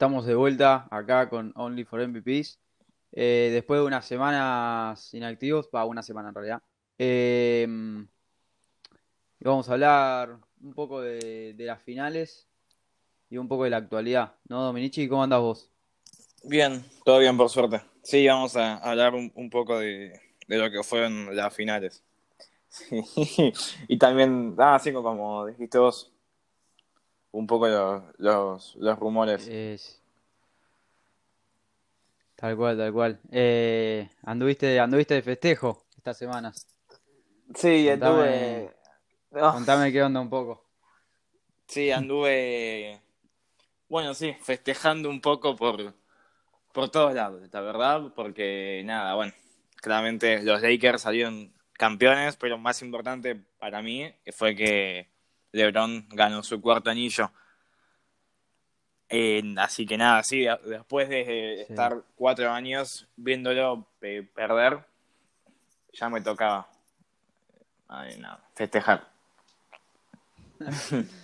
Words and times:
estamos 0.00 0.24
de 0.24 0.34
vuelta 0.34 0.88
acá 0.90 1.28
con 1.28 1.52
Only 1.56 1.84
for 1.84 2.00
MVPs. 2.00 2.58
Eh, 3.12 3.50
después 3.52 3.78
de 3.80 3.86
unas 3.86 4.06
semanas 4.06 5.12
inactivos, 5.12 5.68
va, 5.76 5.84
una 5.84 6.02
semana 6.02 6.30
en 6.30 6.34
realidad. 6.34 6.62
Eh, 6.96 7.68
vamos 9.40 9.68
a 9.68 9.72
hablar 9.74 10.38
un 10.62 10.72
poco 10.72 11.02
de, 11.02 11.54
las 11.58 11.82
finales 11.82 12.48
y 13.28 13.36
un 13.36 13.46
poco 13.46 13.64
de 13.64 13.70
la 13.70 13.76
actualidad, 13.76 14.36
¿no, 14.48 14.62
Dominici? 14.62 15.06
¿Cómo 15.06 15.22
andas 15.22 15.40
vos? 15.40 15.70
Bien, 16.44 16.82
todo 17.04 17.18
bien 17.18 17.36
por 17.36 17.50
suerte. 17.50 17.82
Sí, 18.02 18.26
vamos 18.26 18.56
a 18.56 18.78
hablar 18.78 19.12
un, 19.14 19.50
poco 19.50 19.80
de, 19.80 20.18
lo 20.46 20.70
que 20.70 20.82
fueron 20.82 21.36
las 21.36 21.54
finales. 21.54 22.02
Y 23.86 23.98
también, 23.98 24.54
ah, 24.56 24.78
sí, 24.82 24.94
como 24.94 25.44
dijiste 25.44 25.76
vos, 25.76 26.09
un 27.32 27.46
poco 27.46 27.68
los, 27.68 28.02
los, 28.18 28.76
los 28.76 28.98
rumores. 28.98 29.46
Es- 29.48 29.96
Tal 32.36 32.56
cual, 32.56 32.78
tal 32.78 32.92
cual. 32.92 33.20
Eh, 33.30 34.08
anduviste, 34.22 34.80
anduviste 34.80 35.14
de 35.14 35.22
festejo 35.22 35.84
estas 35.96 36.16
semanas. 36.16 36.66
Sí, 37.54 37.86
Contame- 37.86 37.92
anduve. 37.92 38.70
no, 39.32 39.52
Contame 39.52 39.92
qué 39.92 40.02
onda 40.02 40.20
un 40.20 40.30
poco. 40.30 40.64
sí, 41.66 41.90
anduve. 41.90 42.98
Bueno, 43.88 44.14
sí, 44.14 44.34
festejando 44.40 45.10
un 45.10 45.20
poco 45.20 45.54
por, 45.56 45.92
por 46.72 46.88
todos 46.90 47.12
lados, 47.12 47.42
la 47.52 47.60
verdad, 47.60 48.12
porque 48.14 48.82
nada, 48.86 49.14
bueno, 49.16 49.32
claramente 49.76 50.42
los 50.42 50.62
Lakers 50.62 51.02
salieron 51.02 51.52
campeones, 51.74 52.36
pero 52.36 52.56
más 52.56 52.80
importante 52.82 53.34
para 53.58 53.82
mí 53.82 54.14
fue 54.32 54.54
que 54.54 55.10
LeBron 55.52 56.06
ganó 56.10 56.42
su 56.42 56.60
cuarto 56.60 56.90
anillo. 56.90 57.30
Eh, 59.08 59.42
así 59.58 59.84
que 59.86 59.98
nada, 59.98 60.22
sí, 60.22 60.42
de- 60.42 60.58
después 60.64 61.08
de 61.08 61.64
Sí. 61.66 61.72
estar 61.72 62.02
cuatro 62.14 62.50
años 62.52 63.08
viéndolo 63.16 63.86
eh, 64.02 64.22
perder, 64.34 64.84
ya 65.92 66.08
me 66.08 66.20
tocaba 66.20 66.70
ay, 67.88 68.22
festejar. 68.54 69.08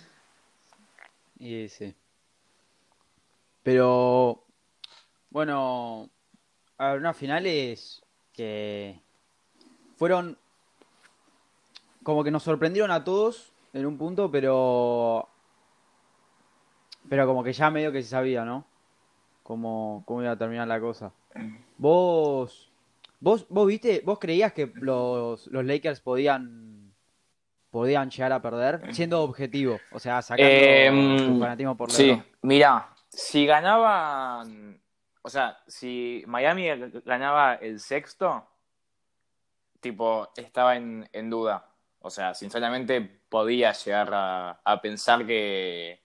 Y 1.39 1.69
sí. 1.69 1.93
Pero, 3.61 4.43
bueno, 5.29 6.09
a 6.79 6.89
ver, 6.89 6.99
unas 6.99 7.15
finales 7.15 8.01
que 8.33 8.99
fueron 9.97 10.35
como 12.01 12.23
que 12.23 12.31
nos 12.31 12.41
sorprendieron 12.43 12.89
a 12.91 13.03
todos 13.03 13.51
en 13.79 13.85
un 13.85 13.97
punto, 13.97 14.29
pero 14.31 15.27
pero 17.09 17.25
como 17.25 17.43
que 17.43 17.53
ya 17.53 17.69
medio 17.69 17.91
que 17.91 18.01
se 18.03 18.09
sabía, 18.09 18.43
¿no? 18.43 18.65
Cómo, 19.43 20.03
cómo 20.05 20.21
iba 20.21 20.31
a 20.31 20.37
terminar 20.37 20.67
la 20.67 20.79
cosa. 20.79 21.11
Vos, 21.77 22.71
vos, 23.19 23.45
vos 23.49 23.67
viste, 23.67 24.01
vos 24.03 24.19
creías 24.19 24.51
que 24.51 24.71
los, 24.75 25.47
los 25.47 25.65
Lakers 25.65 26.01
podían 26.01 26.93
podían 27.69 28.09
llegar 28.09 28.31
a 28.31 28.41
perder, 28.41 28.93
siendo 28.93 29.21
objetivo, 29.21 29.79
o 29.91 29.99
sea, 29.99 30.21
sacando 30.21 31.33
tu 31.33 31.39
fanatismo 31.39 31.77
por 31.77 31.91
Sí, 31.91 32.19
mira, 32.41 32.89
si 33.09 33.45
ganaban, 33.45 34.81
o 35.21 35.29
sea, 35.29 35.59
si 35.67 36.23
Miami 36.25 36.69
ganaba 37.05 37.55
el 37.55 37.79
sexto, 37.79 38.47
tipo, 39.79 40.29
estaba 40.35 40.75
en, 40.75 41.07
en 41.13 41.29
duda. 41.29 41.69
O 42.07 42.09
sea, 42.09 42.33
sinceramente 42.33 43.01
podía 43.01 43.73
llegar 43.73 44.09
a, 44.13 44.61
a 44.63 44.81
pensar 44.81 45.25
que, 45.27 46.01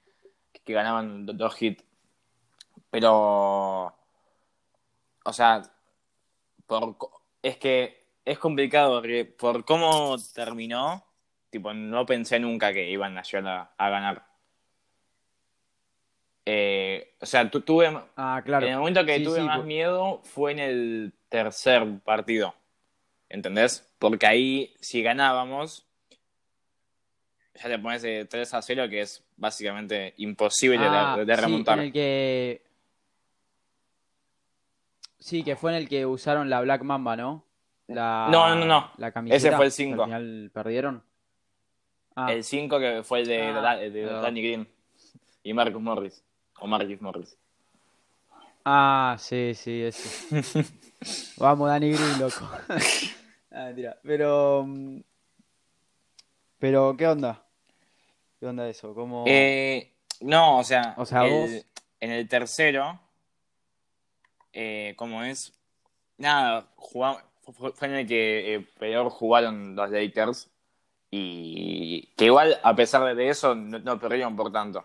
que 0.65 0.73
ganaban 0.73 1.25
do- 1.27 1.33
dos 1.33 1.61
hits. 1.63 1.85
Pero, 2.91 3.87
o 5.25 5.33
sea, 5.33 5.63
por, 6.67 6.97
es 7.43 7.57
que 7.57 8.05
es 8.25 8.39
complicado 8.39 8.99
porque 9.01 9.25
por 9.25 9.65
cómo 9.65 10.17
terminó, 10.35 11.05
tipo, 11.51 11.73
no 11.73 12.05
pensé 12.05 12.39
nunca 12.41 12.73
que 12.73 12.91
iban 12.91 13.17
a 13.17 13.23
llegar 13.23 13.47
a, 13.49 13.75
a 13.79 13.89
ganar. 13.91 14.27
Eh, 16.45 17.15
o 17.21 17.27
sea, 17.27 17.49
tu- 17.51 17.61
tuve, 17.61 17.97
Ah, 18.17 18.43
claro. 18.45 18.67
en 18.67 18.73
el 18.73 18.79
momento 18.79 19.05
que 19.07 19.19
Sí, 19.19 19.25
tuve 19.25 19.39
sí, 19.41 19.47
más 19.47 19.59
por- 19.59 19.67
miedo 19.67 20.21
fue 20.25 20.53
en 20.53 20.59
el 20.59 21.13
tercer 21.29 22.01
partido. 22.01 22.55
¿Entendés? 23.29 23.91
Porque 23.99 24.27
ahí, 24.27 24.75
si 24.81 25.03
ganábamos, 25.03 25.87
ya 27.55 27.69
te 27.69 27.79
pones 27.79 28.03
de 28.03 28.25
3 28.25 28.55
a 28.55 28.63
0, 28.63 28.89
que 28.89 29.01
es 29.03 29.23
básicamente 29.37 30.15
imposible 30.19 30.79
de- 30.79 30.87
Ah, 30.87 31.17
de, 31.19 31.25
de 31.25 31.35
sí, 31.37 31.41
remontar. 31.43 31.79
en 31.79 31.85
el 31.85 31.93
que... 31.93 32.63
Sí, 35.19 35.45
que 35.45 35.55
fue 35.57 35.71
en 35.73 35.77
el 35.79 35.89
que 35.89 36.05
usaron 36.05 36.51
la 36.51 36.61
Black 36.61 36.83
Mamba, 36.83 37.17
¿no? 37.17 37.45
La, 37.87 38.29
No, 38.31 38.55
no, 38.55 38.65
no. 38.65 38.91
La 38.97 39.13
camiseta, 39.13 39.37
Ese 39.37 39.57
fue 39.57 39.67
el 39.67 39.71
que 39.71 39.77
cinco. 39.77 40.03
Al 40.03 40.09
final 40.09 40.51
perdieron. 40.53 41.03
Ah, 42.17 42.31
El 42.33 42.45
5 42.45 42.79
que 42.79 43.03
fue 43.03 43.21
el 43.21 43.27
de, 43.27 43.41
Ah, 43.43 43.77
de 43.77 43.89
verdad. 43.91 44.23
Danny 44.23 44.43
Green 44.43 44.69
y 45.45 45.55
Marcus 45.55 45.81
Morris. 45.81 46.23
O 46.59 46.67
Marcus 46.67 47.01
Morris. 47.01 47.39
ah, 48.65 49.17
sí, 49.19 49.55
sí, 49.55 49.83
ese. 49.83 50.65
Vamos, 51.39 51.69
Danny 51.69 51.93
Green, 51.93 52.19
loco. 52.19 52.49
Ah, 53.55 53.67
mentira. 53.67 53.99
Pero... 54.03 54.65
mm, 54.67 55.01
Pero, 56.63 56.97
¿qué 56.97 57.09
onda? 57.09 57.43
¿Qué 58.39 58.47
onda 58.47 58.69
eso? 58.69 58.95
¿Cómo... 58.95 59.25
Eh, 59.27 59.93
no, 60.21 60.59
o 60.61 60.65
sea, 60.65 60.95
O 60.97 61.05
sea, 61.05 61.25
el- 61.25 61.31
vos- 61.33 61.67
en 62.01 62.11
el 62.13 62.29
tercero, 62.29 63.01
eh, 64.53 64.95
¿cómo 64.97 65.23
es? 65.25 65.53
Nada, 66.19 66.69
jugamos, 66.77 67.23
fue, 67.53 67.73
fue 67.73 67.89
en 67.89 67.95
el 67.95 68.07
que 68.07 68.55
eh, 68.55 68.61
peor 68.79 69.11
jugaron 69.11 69.75
los 69.75 69.91
Lakers 69.91 70.51
y 71.11 72.07
que 72.17 72.27
igual, 72.27 72.59
a 72.63 72.77
pesar 72.77 73.15
de 73.15 73.29
eso, 73.29 73.55
no, 73.55 73.79
no 73.81 73.99
perdieron 73.99 74.37
por 74.37 74.53
tanto. 74.53 74.85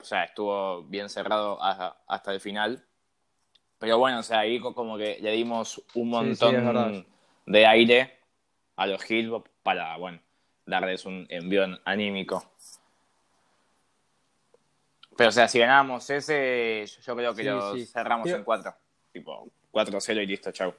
O 0.00 0.04
sea, 0.04 0.24
estuvo 0.24 0.82
bien 0.84 1.08
cerrado 1.10 1.62
hasta, 1.62 1.96
hasta 2.08 2.32
el 2.32 2.40
final. 2.40 2.84
Pero 3.78 3.98
bueno, 3.98 4.20
o 4.20 4.22
sea, 4.22 4.40
ahí 4.40 4.60
co- 4.60 4.74
como 4.74 4.96
que 4.96 5.18
le 5.20 5.32
dimos 5.32 5.78
un 5.94 6.08
Sí, 6.08 6.08
sí, 6.10 6.10
montón 6.10 7.06
de 7.46 7.66
aire 7.66 8.18
a 8.76 8.86
los 8.86 9.10
Hills 9.10 9.42
para, 9.62 9.96
bueno, 9.98 10.20
darles 10.66 11.04
un 11.06 11.26
envío 11.28 11.64
anímico. 11.84 12.52
Pero, 15.16 15.28
o 15.28 15.32
sea, 15.32 15.46
si 15.48 15.58
ganábamos 15.58 16.08
ese, 16.10 16.84
yo 17.04 17.14
creo 17.16 17.34
que 17.34 17.42
Sí, 17.42 17.48
lo 17.48 17.76
sí. 17.76 17.86
cerramos 17.86 18.28
en 18.28 18.44
4. 18.44 18.74
Tipo, 19.12 19.46
4-0 19.70 20.22
y 20.22 20.26
listo, 20.26 20.50
chau. 20.52 20.74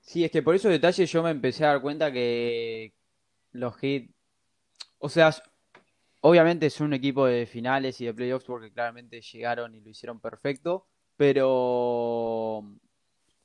Sí, 0.00 0.24
es 0.24 0.30
que 0.30 0.42
por 0.42 0.54
esos 0.54 0.70
detalles 0.70 1.10
yo 1.10 1.22
me 1.22 1.30
empecé 1.30 1.64
a 1.64 1.68
dar 1.68 1.82
cuenta 1.82 2.10
que 2.10 2.94
los 3.52 3.76
Heat, 3.76 4.08
o 4.98 5.08
sea, 5.08 5.28
s- 5.28 5.42
obviamente 6.22 6.70
son 6.70 6.88
un 6.88 6.94
equipo 6.94 7.26
de 7.26 7.46
finales 7.46 8.00
y 8.00 8.06
de 8.06 8.14
playoffs 8.14 8.46
porque 8.46 8.72
claramente 8.72 9.20
llegaron 9.20 9.74
y 9.74 9.80
lo 9.80 9.90
hicieron 9.90 10.20
perfecto, 10.20 10.86
pero 11.16 12.64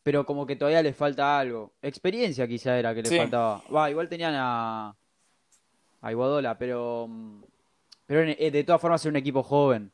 pero 0.03 0.25
como 0.25 0.45
que 0.45 0.55
todavía 0.57 0.83
les 0.83 0.95
falta 0.95 1.39
algo. 1.39 1.71
Experiencia 1.81 2.47
quizá 2.47 2.77
era 2.77 2.93
que 2.93 3.01
les 3.01 3.09
Sí. 3.09 3.17
faltaba. 3.17 3.63
Va, 3.73 3.89
igual 3.89 4.09
tenían 4.09 4.33
a 4.35 4.95
a 6.01 6.11
Iguodala, 6.11 6.57
pero 6.57 7.09
pero 8.05 8.21
en- 8.23 8.35
eh, 8.37 8.51
de 8.51 8.63
todas 8.65 8.81
formas 8.81 9.03
era 9.05 9.11
un 9.11 9.15
equipo 9.15 9.41
joven. 9.41 9.89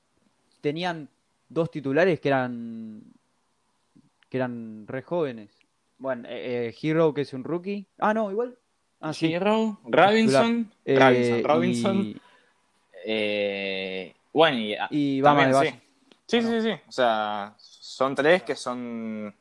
Tenían 0.61 1.07
dos 1.47 1.69
titulares 1.69 2.19
que 2.19 2.27
eran 2.29 3.03
que 4.27 4.37
eran 4.37 4.85
re 4.87 5.03
jóvenes. 5.03 5.51
Bueno, 5.99 6.27
eh, 6.27 6.67
eh, 6.69 6.75
Hero, 6.81 7.13
que 7.13 7.21
es 7.21 7.33
un 7.33 7.43
rookie. 7.43 7.85
Ah, 7.99 8.13
no, 8.13 8.31
igual. 8.31 8.57
Ah, 9.01 9.13
sí. 9.13 9.31
Hero, 9.33 9.79
Robinson, 9.85 10.71
Eh, 10.85 10.97
Robinson, 10.97 11.43
Robinson. 11.43 11.95
y, 12.01 12.17
eh, 13.05 14.13
bueno, 14.33 14.57
y, 14.57 14.75
y 14.89 15.21
Bama 15.21 15.47
de 15.47 15.53
también, 15.53 15.73
sí. 15.73 15.79
Sí, 16.27 16.41
sí, 16.41 16.61
sí. 16.61 16.71
O 16.87 16.91
sea, 16.91 17.53
son 17.57 18.15
tres 18.15 18.43
que 18.43 18.55
son. 18.55 19.33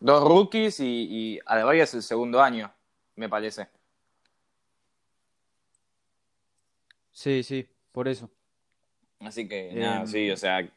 Dos 0.00 0.24
rookies 0.24 0.80
y, 0.80 0.84
y 1.10 1.40
Adebayo 1.46 1.82
es 1.82 1.94
el 1.94 2.02
segundo 2.02 2.42
año, 2.42 2.72
me 3.16 3.28
parece. 3.28 3.68
Sí, 7.12 7.42
sí, 7.42 7.68
por 7.92 8.06
eso. 8.08 8.30
Así 9.20 9.48
que, 9.48 9.70
Eh, 9.70 9.74
nada, 9.74 10.06
sí, 10.06 10.30
o 10.30 10.36
sea. 10.36 10.68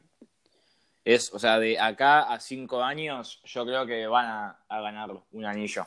Es, 1.03 1.33
o 1.33 1.39
sea, 1.39 1.59
de 1.59 1.79
acá 1.79 2.31
a 2.31 2.39
cinco 2.39 2.83
años, 2.83 3.41
yo 3.43 3.65
creo 3.65 3.85
que 3.85 4.05
van 4.07 4.25
a, 4.25 4.59
a 4.67 4.81
ganar 4.81 5.11
un 5.31 5.45
anillo. 5.45 5.83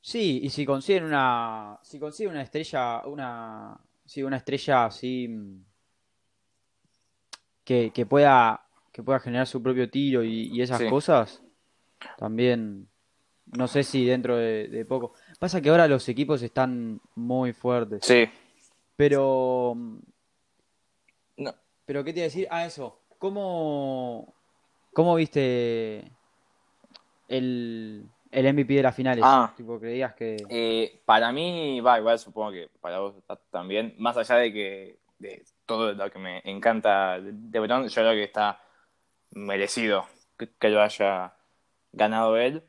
Sí, 0.00 0.40
y 0.42 0.50
si 0.50 0.64
consiguen 0.64 1.04
una, 1.04 1.78
si 1.82 1.98
consiguen 2.00 2.32
una 2.32 2.42
estrella, 2.42 3.02
una, 3.06 3.78
sí, 4.04 4.22
una 4.22 4.38
estrella 4.38 4.86
así 4.86 5.28
mm, 5.28 5.64
que, 7.64 7.92
que 7.92 8.06
pueda, 8.06 8.66
que 9.00 9.04
pueda 9.04 9.20
generar 9.20 9.46
su 9.46 9.62
propio 9.62 9.88
tiro 9.90 10.22
y, 10.22 10.48
y 10.54 10.62
esas 10.62 10.78
Sí. 10.78 10.88
cosas, 10.88 11.42
también 12.18 12.88
no 13.46 13.66
sé 13.66 13.82
si 13.82 14.04
dentro 14.04 14.36
de, 14.36 14.68
de 14.68 14.84
poco. 14.84 15.14
Pasa 15.38 15.60
que 15.60 15.70
ahora 15.70 15.88
los 15.88 16.08
equipos 16.08 16.40
están 16.42 17.00
muy 17.16 17.52
fuertes. 17.52 18.00
Sí. 18.04 18.28
Pero, 18.96 19.74
No. 21.36 21.54
pero 21.86 22.04
¿qué 22.04 22.12
te 22.12 22.20
iba 22.20 22.24
a 22.24 22.28
decir? 22.28 22.46
Ah, 22.50 22.64
eso. 22.66 23.00
¿Cómo, 23.18 24.32
cómo 24.92 25.14
viste 25.16 26.10
el, 27.28 28.06
el 28.30 28.54
MVP 28.54 28.74
de 28.74 28.82
las 28.82 28.94
finales? 28.94 29.24
Ah. 29.26 29.52
Tipo, 29.56 29.78
creías 29.80 30.14
que... 30.14 30.36
Eh, 30.48 31.00
para 31.04 31.32
mí, 31.32 31.80
va, 31.80 31.98
igual 31.98 32.18
supongo 32.18 32.52
que 32.52 32.68
para 32.80 33.00
vos 33.00 33.14
ta- 33.26 33.40
también, 33.50 33.94
más 33.98 34.16
allá 34.16 34.36
de 34.36 34.52
que 34.52 34.98
de 35.18 35.42
todo 35.66 35.92
lo 35.92 36.10
que 36.10 36.18
me 36.18 36.40
encanta 36.44 37.20
de 37.20 37.60
Bron, 37.60 37.86
yo 37.88 37.94
creo 37.94 38.12
que 38.12 38.24
está 38.24 38.58
merecido 39.30 40.06
que, 40.38 40.48
que 40.58 40.68
lo 40.68 40.82
haya 40.82 41.34
ganado 41.92 42.36
él. 42.36 42.62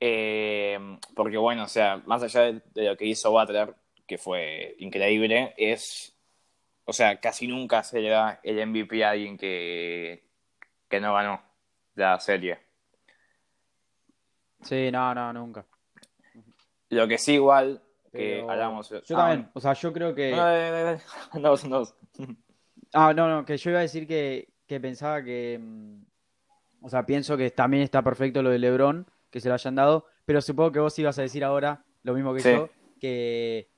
Eh, 0.00 0.78
porque 1.14 1.36
bueno, 1.36 1.64
o 1.64 1.68
sea, 1.68 2.02
más 2.06 2.22
allá 2.22 2.42
de, 2.42 2.62
de 2.74 2.84
lo 2.88 2.96
que 2.96 3.06
hizo 3.06 3.30
Butler, 3.30 3.74
que 4.06 4.18
fue 4.18 4.76
increíble, 4.78 5.54
es, 5.56 6.14
o 6.84 6.92
sea, 6.92 7.20
casi 7.20 7.46
nunca 7.46 7.82
se 7.82 8.00
le 8.00 8.10
da 8.10 8.40
el 8.42 8.66
MVP 8.66 9.04
a 9.04 9.10
alguien 9.10 9.38
que, 9.38 10.24
que 10.88 11.00
no 11.00 11.14
ganó 11.14 11.40
la 11.94 12.18
serie. 12.20 12.58
Sí, 14.62 14.90
no, 14.90 15.14
no, 15.14 15.32
nunca. 15.32 15.66
Lo 16.90 17.08
que 17.08 17.18
sí 17.18 17.34
igual, 17.34 17.82
que 18.12 18.38
Pero 18.40 18.50
hablamos... 18.50 18.88
yo 18.90 18.98
ah, 18.98 19.02
también, 19.06 19.50
o 19.52 19.60
sea, 19.60 19.72
yo 19.72 19.92
creo 19.92 20.14
que... 20.14 20.30
No. 21.34 21.40
No, 21.40 21.56
no. 21.68 21.82
Ah, 22.92 23.12
no, 23.12 23.28
no, 23.28 23.44
que 23.44 23.56
yo 23.56 23.70
iba 23.70 23.80
a 23.80 23.82
decir 23.82 24.06
que, 24.06 24.53
que 24.66 24.80
pensaba 24.80 25.22
que, 25.22 25.58
mm, 25.60 26.02
o 26.82 26.88
sea, 26.88 27.04
pienso 27.06 27.36
que 27.36 27.50
también 27.50 27.82
está 27.82 28.02
perfecto 28.02 28.42
lo 28.42 28.50
de 28.50 28.58
LeBron, 28.58 29.06
que 29.30 29.40
se 29.40 29.48
lo 29.48 29.54
hayan 29.54 29.74
dado, 29.74 30.06
pero 30.24 30.40
supongo 30.40 30.72
que 30.72 30.80
vos 30.80 30.98
ibas 30.98 31.18
a 31.18 31.22
decir 31.22 31.44
ahora 31.44 31.84
lo 32.02 32.14
mismo 32.14 32.34
que 32.34 32.40
Sí. 32.40 32.50
yo, 32.52 32.68
que 33.00 33.70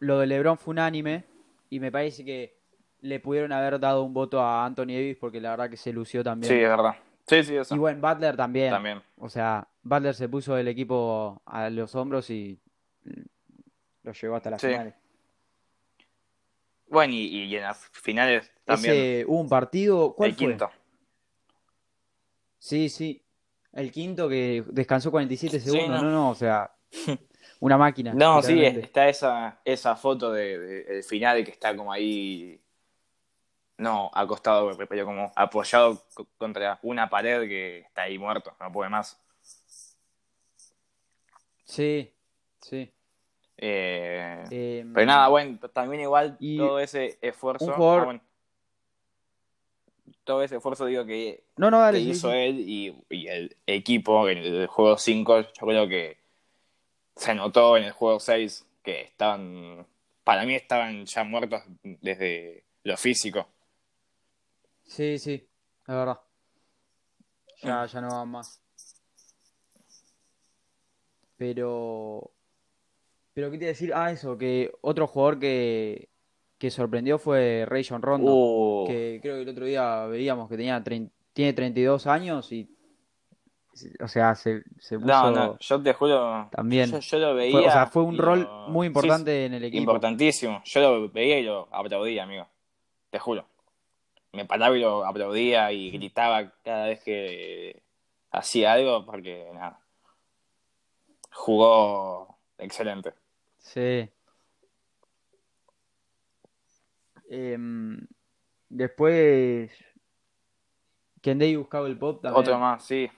lo 0.00 0.18
de 0.18 0.26
LeBron 0.26 0.58
fue 0.58 0.72
unánime 0.72 1.24
y 1.70 1.80
me 1.80 1.92
parece 1.92 2.24
que 2.24 2.58
le 3.00 3.20
pudieron 3.20 3.52
haber 3.52 3.78
dado 3.78 4.02
un 4.02 4.12
voto 4.14 4.40
a 4.40 4.64
Anthony 4.64 4.86
Davis 4.94 5.16
porque 5.20 5.40
la 5.40 5.50
verdad 5.50 5.70
que 5.70 5.76
se 5.76 5.92
lució 5.92 6.20
Sí, 6.20 6.24
también. 6.24 6.52
es 6.54 6.68
verdad. 6.68 6.94
Sí, 7.26 7.42
sí, 7.44 7.56
eso. 7.56 7.74
Y 7.74 7.78
bueno, 7.78 8.00
Butler 8.00 8.36
también. 8.36 8.70
También. 8.70 9.02
O 9.18 9.28
sea, 9.28 9.68
Butler 9.82 10.14
se 10.14 10.28
puso 10.28 10.56
el 10.56 10.66
equipo 10.66 11.42
a 11.44 11.68
los 11.70 11.94
hombros 11.94 12.30
y 12.30 12.58
mm, 13.04 13.10
lo 14.04 14.12
llevó 14.12 14.36
hasta 14.36 14.50
las 14.50 14.60
Sí. 14.60 14.68
finales. 14.68 14.94
Bueno, 16.90 17.14
y, 17.14 17.26
y 17.44 17.56
en 17.56 17.62
las 17.62 17.78
finales 17.92 18.50
también. 18.64 18.94
Ese, 18.94 19.24
hubo 19.26 19.40
un 19.40 19.48
partido, 19.48 20.14
¿cuál 20.14 20.30
el 20.30 20.36
fue? 20.36 20.48
quinto. 20.48 20.70
Sí, 22.58 22.88
sí. 22.88 23.24
El 23.72 23.90
quinto 23.92 24.28
que 24.28 24.64
descansó 24.68 25.10
47 25.10 25.60
Sí, 25.60 25.64
segundos, 25.64 25.96
no. 25.96 26.02
no, 26.02 26.10
no, 26.10 26.30
o 26.30 26.34
sea, 26.34 26.74
una 27.60 27.76
máquina, 27.78 28.14
No, 28.14 28.42
sí, 28.42 28.64
está 28.64 29.08
esa, 29.08 29.60
esa 29.64 29.94
foto 29.96 30.32
de, 30.32 30.58
de- 30.58 30.84
del 30.84 31.04
final 31.04 31.44
que 31.44 31.50
está 31.50 31.76
como 31.76 31.92
ahí. 31.92 32.60
No, 33.78 34.10
acostado, 34.12 34.76
pero 34.76 35.04
como 35.06 35.32
apoyado 35.36 36.02
co- 36.14 36.26
contra 36.36 36.80
una 36.82 37.08
pared 37.08 37.48
que 37.48 37.78
está 37.80 38.02
ahí 38.02 38.18
muerto, 38.18 38.56
no 38.60 38.72
puede 38.72 38.90
más. 38.90 39.20
Sí, 41.64 42.12
sí. 42.60 42.92
Eh, 43.58 44.44
Eh, 44.50 44.86
pero 44.94 45.06
nada, 45.06 45.28
bueno, 45.28 45.58
también 45.72 46.02
igual 46.02 46.36
y 46.40 46.56
todo 46.58 46.78
ese 46.78 47.18
esfuerzo. 47.20 47.66
un 47.66 47.72
jugador- 47.72 48.00
ah, 48.02 48.04
bueno. 48.06 48.20
todo 50.24 50.42
ese 50.42 50.56
esfuerzo, 50.56 50.86
digo, 50.86 51.04
que, 51.04 51.42
No, 51.56 51.70
no, 51.70 51.80
dale, 51.80 51.98
que 51.98 52.04
hizo 52.04 52.32
él 52.32 52.60
y, 52.60 52.94
y 53.10 53.26
el 53.28 53.56
equipo 53.66 54.28
en 54.28 54.38
el 54.38 54.66
juego 54.66 54.96
5, 54.98 55.40
yo 55.40 55.66
creo 55.66 55.88
que 55.88 56.18
se 57.16 57.34
notó 57.34 57.76
en 57.76 57.84
el 57.84 57.92
juego 57.92 58.20
6 58.20 58.66
que 58.82 59.02
estaban, 59.02 59.86
para 60.24 60.44
mí 60.44 60.54
estaban 60.54 61.04
ya 61.06 61.24
muertos 61.24 61.62
desde 61.82 62.64
lo 62.84 62.96
físico. 62.96 63.48
Sí, 64.84 65.18
sí, 65.18 65.32
es 65.34 65.86
verdad. 65.86 66.20
Ya, 67.62 67.86
ya 67.86 68.00
no 68.00 68.08
van 68.08 68.28
más. 68.28 68.60
Pero, 71.36 72.30
pero 73.38 73.52
¿qué 73.52 73.58
te 73.58 73.66
decir? 73.66 73.92
Ah, 73.94 74.10
eso, 74.10 74.36
que 74.36 74.72
otro 74.80 75.06
jugador 75.06 75.38
que, 75.38 76.08
que 76.58 76.72
sorprendió 76.72 77.20
fue 77.20 77.64
Rayon 77.68 78.02
Rondo, 78.02 78.32
Uh, 78.32 78.84
que 78.88 79.20
creo 79.22 79.36
que 79.36 79.42
el 79.42 79.48
otro 79.48 79.64
día 79.64 80.06
veíamos 80.06 80.48
que 80.48 80.56
tenía 80.56 80.82
tiene 80.82 81.52
32 81.52 82.08
años 82.08 82.50
y, 82.50 82.68
o 84.00 84.08
sea, 84.08 84.34
se, 84.34 84.64
se 84.80 84.98
puso 84.98 85.06
no, 85.12 85.30
no, 85.30 85.58
yo 85.60 85.80
te 85.80 85.92
juro, 85.92 86.50
también. 86.50 86.90
yo, 86.90 86.98
yo 86.98 87.18
lo 87.20 87.34
veía. 87.36 87.52
Fue, 87.52 87.68
o 87.68 87.70
sea, 87.70 87.86
fue 87.86 88.02
un 88.02 88.18
rol 88.18 88.40
lo- 88.40 88.72
muy 88.72 88.88
sí, 88.88 88.88
importante 88.88 89.46
en 89.46 89.54
el 89.54 89.62
equipo. 89.62 89.82
importantísimo. 89.82 90.62
Yo 90.64 90.80
lo 90.80 91.08
veía 91.10 91.38
y 91.38 91.44
lo 91.44 91.68
aplaudía, 91.70 92.24
amigo. 92.24 92.48
Te 93.10 93.20
juro. 93.20 93.46
Me 94.32 94.46
paraba 94.46 94.76
y 94.76 94.80
lo 94.80 95.06
aplaudía 95.06 95.70
y 95.70 95.92
gritaba 95.92 96.52
cada 96.64 96.86
vez 96.86 97.04
que 97.04 97.84
hacía 98.32 98.72
algo 98.72 99.06
porque, 99.06 99.48
nada, 99.54 99.78
jugó 101.30 102.36
excelente. 102.58 103.12
Sí. 103.68 104.08
Em, 107.28 108.06
después, 108.68 109.70
Kendall 111.20 111.58
buscaba 111.58 111.86
el 111.88 111.98
pop 111.98 112.22
también. 112.22 112.40
Otro 112.40 112.58
más, 112.58 112.84
sí. 112.84 113.08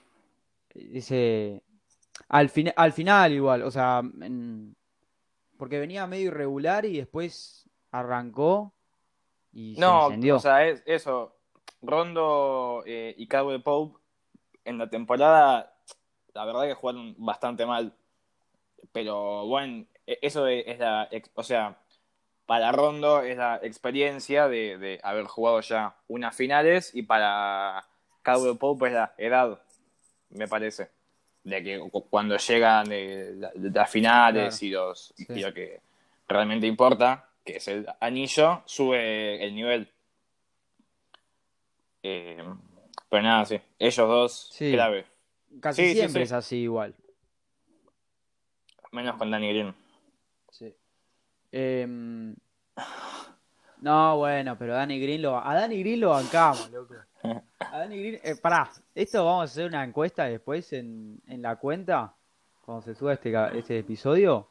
Ese, 0.73 1.63
al, 2.27 2.49
fin- 2.49 2.73
al 2.75 2.91
final 2.91 3.31
igual, 3.31 3.61
o 3.63 3.71
sea, 3.71 4.01
en- 4.21 4.75
porque 5.57 5.79
venía 5.79 6.07
medio 6.07 6.27
irregular 6.27 6.85
y 6.85 6.97
después 6.97 7.69
arrancó 7.91 8.73
y 9.53 9.75
se 9.75 9.81
No, 9.81 10.07
encendió. 10.07 10.35
o 10.37 10.39
sea, 10.39 10.67
es 10.67 10.81
eso. 10.85 11.37
Rondo 11.81 12.83
eh, 12.85 13.13
y 13.17 13.27
Caldwell 13.27 13.61
Pope 13.63 13.97
en 14.65 14.77
la 14.77 14.89
temporada, 14.89 15.73
la 16.33 16.45
verdad 16.45 16.63
que 16.67 16.73
jugaron 16.73 17.15
bastante 17.17 17.65
mal. 17.65 17.95
Pero 18.91 19.45
bueno, 19.45 19.85
eso 20.21 20.47
es 20.47 20.63
es 20.67 20.79
la. 20.79 21.09
O 21.35 21.43
sea, 21.43 21.77
para 22.45 22.71
Rondo 22.71 23.21
es 23.21 23.37
la 23.37 23.59
experiencia 23.63 24.47
de, 24.47 24.77
de 24.77 24.99
haber 25.03 25.25
jugado 25.25 25.61
ya 25.61 25.95
unas 26.07 26.35
finales 26.35 26.93
y 26.93 27.03
para 27.03 27.85
Caldwell 28.23 28.57
Pope 28.57 28.87
es 28.87 28.93
la 28.93 29.13
edad, 29.17 29.61
me 30.29 30.47
parece. 30.47 30.89
De 31.43 31.63
que 31.63 31.79
cu- 31.79 32.07
cuando 32.09 32.37
llegan 32.37 32.87
la- 33.39 33.51
las 33.55 33.89
finales 33.89 34.59
Claro. 34.59 34.65
y, 34.65 34.69
los, 34.69 35.13
Sí. 35.17 35.25
y 35.29 35.39
lo 35.41 35.53
que 35.53 35.79
realmente 36.27 36.67
importa, 36.67 37.29
que 37.43 37.57
es 37.57 37.67
el 37.67 37.87
anillo, 37.99 38.61
sube 38.65 39.43
el 39.43 39.55
nivel. 39.55 39.91
Eh, 42.03 42.43
pero 43.09 43.23
nada, 43.23 43.45
sí. 43.45 43.59
Ellos 43.79 44.07
dos, 44.07 44.49
Sí. 44.53 44.71
clave. 44.71 45.05
Casi 45.59 45.85
sí, 45.87 45.93
siempre 45.95 46.21
sí. 46.21 46.23
es 46.23 46.31
así 46.31 46.57
igual. 46.57 46.95
Menos 48.91 49.15
con 49.17 49.31
Danny 49.31 49.49
Green. 49.49 49.75
Sí. 50.51 50.75
Em, 51.51 52.35
no, 53.81 54.17
bueno, 54.17 54.57
pero 54.57 54.73
Danny 54.75 54.99
Green 54.99 55.21
lo, 55.23 55.37
a 55.37 55.55
Danny 55.55 55.79
Green 55.79 55.99
lo 55.99 56.11
bancamos, 56.11 56.69
loco. 56.71 56.93
A 57.59 57.79
Danny 57.79 57.97
Green, 57.97 58.19
eh, 58.23 58.35
pará, 58.35 58.71
esto 58.93 59.25
vamos 59.25 59.41
a 59.41 59.43
hacer 59.45 59.65
una 59.67 59.83
encuesta 59.83 60.25
después 60.25 60.71
en, 60.73 61.19
en 61.27 61.41
la 61.41 61.55
cuenta, 61.55 62.13
cuando 62.65 62.83
se 62.83 62.93
suba 62.95 63.13
este, 63.13 63.33
este 63.57 63.79
episodio. 63.79 64.47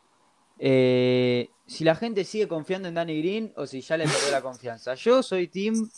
Eh, 0.59 1.49
si 1.67 1.85
la 1.85 1.95
gente 1.95 2.25
sigue 2.25 2.47
confiando 2.47 2.89
en 2.89 2.95
Danny 2.95 3.19
Green 3.21 3.53
o 3.57 3.67
si 3.67 3.81
ya 3.81 3.97
le 3.97 4.05
perdió 4.05 4.31
la 4.33 4.43
confianza. 4.43 4.95
Yo 4.95 5.23
soy 5.23 5.49
team 5.49 5.89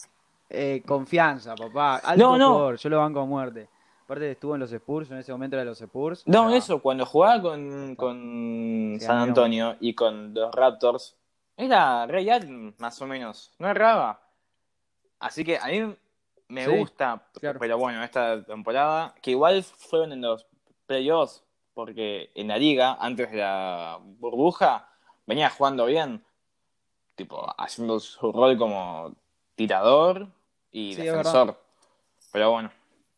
eh, 0.49 0.83
confianza, 0.87 1.55
papá. 1.55 1.97
Alto 1.97 2.23
No, 2.23 2.39
no. 2.39 2.49
jugador, 2.53 2.77
yo 2.77 2.89
lo 2.91 2.99
banco 2.99 3.21
a 3.21 3.27
muerte. 3.27 3.69
Aparte 4.13 4.31
estuvo 4.33 4.53
en 4.55 4.61
los 4.61 4.71
Spurs, 4.71 5.11
en 5.11 5.17
ese 5.17 5.33
momento 5.33 5.57
era 5.57 5.65
de 5.65 5.71
los 5.71 5.81
Spurs. 5.81 6.23
No, 6.27 6.51
eso, 6.55 6.83
cuando 6.83 7.07
jugaba 7.07 7.41
con, 7.41 7.97
con 7.97 8.97
Sí, 9.01 9.07
San. 9.07 9.21
Antonio 9.21 9.77
y 9.81 9.95
con 9.95 10.35
los 10.35 10.55
Raptors, 10.55 11.17
era 11.57 12.07
Ray 12.07 12.29
Allen, 12.29 12.75
más 12.77 13.01
o 13.01 13.07
menos. 13.07 13.55
No 13.59 13.69
erraba. 13.71 14.21
Así 15.19 15.43
que 15.45 15.57
a 15.57 15.65
mí 15.69 15.97
me 16.49 16.67
Sí, 16.67 16.77
gusta, 16.77 17.23
claro. 17.41 17.59
pero 17.59 17.79
bueno, 17.79 18.05
esta 18.05 18.45
temporada, 18.45 19.15
que 19.23 19.31
igual 19.31 19.63
fueron 19.63 20.13
en 20.13 20.21
los 20.21 20.47
playoffs, 20.85 21.43
porque 21.73 22.31
en 22.35 22.49
la 22.49 22.59
liga, 22.59 22.99
antes 23.01 23.31
de 23.31 23.39
la 23.39 23.99
burbuja, 24.03 24.91
venía 25.27 25.49
jugando 25.49 25.87
bien. 25.87 26.23
Tipo, 27.15 27.47
haciendo 27.57 27.99
su 27.99 28.31
rol 28.31 28.59
como 28.59 29.15
tirador 29.55 30.27
y 30.71 30.93
Sí, 30.97 31.01
defensor. 31.03 31.59
Pero 32.31 32.51
bueno, 32.51 32.71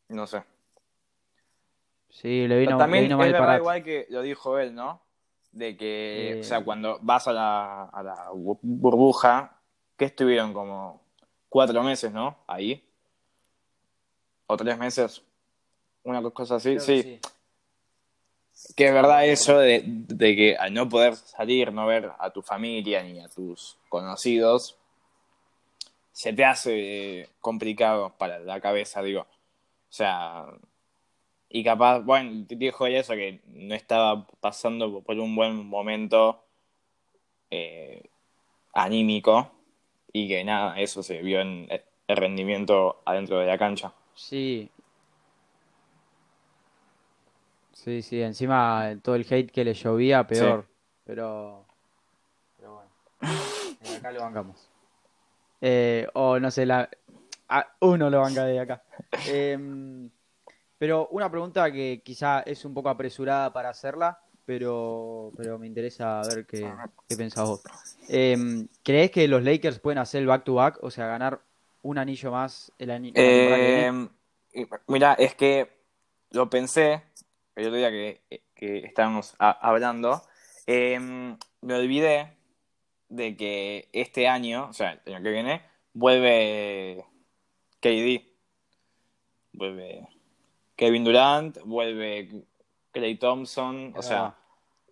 no 0.09 0.25
sé. 0.29 0.45
Sí, 2.15 2.47
le 2.47 2.59
vino, 2.61 2.69
Pero 2.71 2.79
le 2.79 2.83
también 2.85 3.05
vino 3.05 3.17
es 3.17 3.19
mal 3.19 3.33
verdad 3.33 3.39
parate. 3.47 3.61
igual 3.61 3.83
que 3.83 4.07
lo 4.11 4.23
dijo 4.23 4.59
él, 4.59 4.73
¿no? 4.75 5.01
De 5.51 5.77
que, 5.77 6.33
Eh. 6.37 6.41
o 6.41 6.45
sea, 6.45 6.65
cuando 6.65 6.99
vas 7.03 7.27
a 7.29 7.33
la, 7.33 7.85
a 7.85 8.03
la 8.03 8.31
bu- 8.31 8.59
burbuja, 8.63 9.59
que 9.97 10.05
estuvieron 10.07 10.53
como 10.53 11.03
cuatro 11.49 11.83
meses, 11.83 12.13
¿no? 12.13 12.37
Ahí. 12.47 12.83
O 14.47 14.57
tres 14.57 14.79
meses. 14.79 15.23
Una 16.05 16.23
cosa 16.31 16.57
así, 16.57 16.77
Creo 16.77 16.87
que 16.87 17.03
sí. 17.03 17.21
Que 18.77 18.87
es 18.87 18.93
verdad 18.95 19.27
eso 19.27 19.59
de, 19.59 19.83
de 19.85 20.37
que 20.37 20.57
al 20.57 20.73
no 20.73 20.89
poder 20.89 21.17
salir, 21.17 21.73
no 21.73 21.87
ver 21.87 22.13
a 22.19 22.31
tu 22.31 22.43
familia 22.43 23.03
ni 23.03 23.21
a 23.21 23.29
tus 23.29 23.77
conocidos, 23.89 24.79
se 26.13 26.33
te 26.33 26.45
hace 26.45 27.29
complicado 27.41 28.15
para 28.17 28.39
la 28.39 28.61
cabeza, 28.61 29.03
digo. 29.03 29.23
O 29.23 29.27
sea, 29.97 30.47
y 31.57 31.63
capaz, 31.63 32.01
bueno, 32.01 32.45
te 32.49 32.57
dijo 32.57 32.85
eso, 32.89 33.13
que 33.15 33.41
no 33.47 33.77
estaba 33.77 34.27
pasando 34.41 35.01
por 35.03 35.17
un 35.21 35.37
buen 35.37 35.55
momento 35.65 36.43
eh, 37.49 38.03
anímico 38.73 39.53
y 40.13 40.27
que 40.27 40.43
nada, 40.43 40.81
eso 40.81 41.01
se 41.05 41.23
vio 41.23 41.41
en 41.41 41.69
el 42.09 42.17
rendimiento 42.17 43.03
adentro 43.05 43.39
de 43.39 43.47
la 43.47 43.57
cancha. 43.57 43.93
Sí. 44.17 44.69
Sí, 47.73 48.03
sí, 48.03 48.21
encima 48.21 48.93
todo 49.01 49.15
el 49.15 49.27
hate 49.29 49.53
que 49.53 49.65
le 49.65 49.75
llovía, 49.75 50.27
peor. 50.27 50.65
Sí. 50.67 50.75
Pero, 51.05 51.67
pero 52.57 52.75
bueno, 52.75 52.91
Eh, 53.81 53.97
acá 53.97 54.11
lo 54.11 54.21
bancamos. 54.23 54.69
Eh, 55.61 56.09
o 56.15 56.41
no 56.41 56.51
sé, 56.51 56.67
la, 56.67 56.89
a- 57.49 57.77
uno 57.81 58.11
lo 58.11 58.21
banca 58.23 58.45
de 58.45 58.59
acá. 58.59 58.83
Em, 59.29 60.11
pero 60.79 61.09
una 61.09 61.31
pregunta 61.31 61.71
que 61.73 62.03
quizá 62.05 62.41
es 62.41 62.65
un 62.65 62.75
poco 62.75 62.89
apresurada 62.89 63.53
para 63.53 63.71
hacerla, 63.71 64.19
pero, 64.45 65.33
pero 65.37 65.59
me 65.59 65.67
interesa 65.67 66.23
ver 66.25 66.47
qué, 66.47 66.71
qué 67.09 67.17
pensás 67.17 67.47
vos. 67.47 67.61
Em, 68.09 68.69
¿crees 68.83 69.11
que 69.11 69.27
los 69.29 69.43
Lakers 69.43 69.79
pueden 69.79 69.99
hacer 69.99 70.21
el 70.23 70.27
back-to-back? 70.27 70.79
O 70.83 70.91
sea, 70.91 71.07
ganar 71.07 71.41
un 71.83 71.99
anillo 71.99 72.31
más 72.31 72.73
el 72.79 72.91
viene. 72.91 73.87
Eh, 73.87 74.09
y- 74.53 74.67
mira, 74.89 75.15
es 75.15 75.35
que 75.35 75.71
lo 76.31 76.49
pensé 76.51 77.03
el 77.57 77.67
otro 77.67 77.77
día 77.77 77.91
que, 77.91 78.23
que 78.55 78.79
estábamos 78.79 79.35
hablando. 79.39 80.23
eh, 80.67 80.99
me 80.99 81.75
olvidé 81.75 82.37
de 83.09 83.37
que 83.37 83.89
este 83.93 84.29
año, 84.29 84.69
o 84.69 84.73
sea, 84.73 85.01
el 85.05 85.15
año 85.15 85.25
que 85.25 85.31
viene, 85.31 85.63
vuelve 85.93 87.05
KD. 87.81 88.35
Vuelve 89.53 90.09
Kevin 90.77 91.05
Durant, 91.05 91.59
vuelve 91.65 92.45
Clay 92.93 93.17
Thompson. 93.17 93.93
O 93.97 94.03
sea, 94.03 94.23
verdad. 94.23 94.35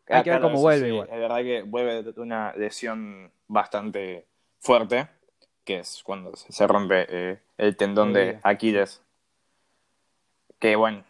Hay 0.09 0.23
que 0.25 0.31
ver 0.31 0.41
cómo 0.41 0.61
vuelve 0.61 0.87
sí, 0.87 0.93
igual. 0.93 1.09
Es 1.11 1.19
verdad 1.19 1.43
que 1.43 1.63
vuelve 1.63 2.03
de 2.03 2.21
una 2.21 2.53
lesión 2.55 3.33
bastante 3.49 4.27
fuerte, 4.59 5.09
que 5.65 5.79
es 5.79 6.03
cuando 6.03 6.35
se 6.37 6.67
rompe 6.67 7.07
eh, 7.09 7.39
el 7.59 7.77
tendón 7.77 8.13
de. 8.13 8.39
Aquiles. 8.43 9.03
Que 10.59 10.77
bueno, 10.77 11.05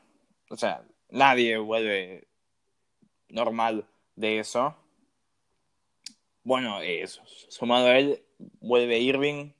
o 0.50 0.56
sea, 0.56 0.82
nadie 1.10 1.58
vuelve 1.58 2.26
normal 3.28 3.84
de 4.16 4.38
eso. 4.38 4.74
Bueno, 6.44 6.80
eh, 6.80 7.06
su- 7.06 7.20
sumado 7.48 7.86
a 7.86 7.98
él, 7.98 8.22
vuelve 8.60 8.98
Irving 8.98 9.52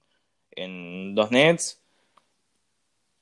en 0.53 1.15
los 1.15 1.31
Nets 1.31 1.81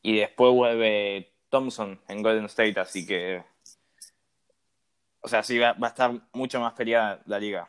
y 0.03 0.17
después 0.19 0.53
vuelve 0.53 1.30
Thompson 1.50 2.00
en 2.09 2.23
Golden 2.23 2.47
State, 2.47 2.78
así 2.80 3.07
que, 3.07 3.42
o 5.21 5.28
sea, 5.28 5.42
sí 5.42 5.59
va, 5.59 5.73
va 5.75 5.88
a 5.88 5.90
estar 5.90 6.12
mucho 6.33 6.61
más 6.61 6.73
peleada 6.73 7.21
la 7.26 7.38
liga. 7.38 7.69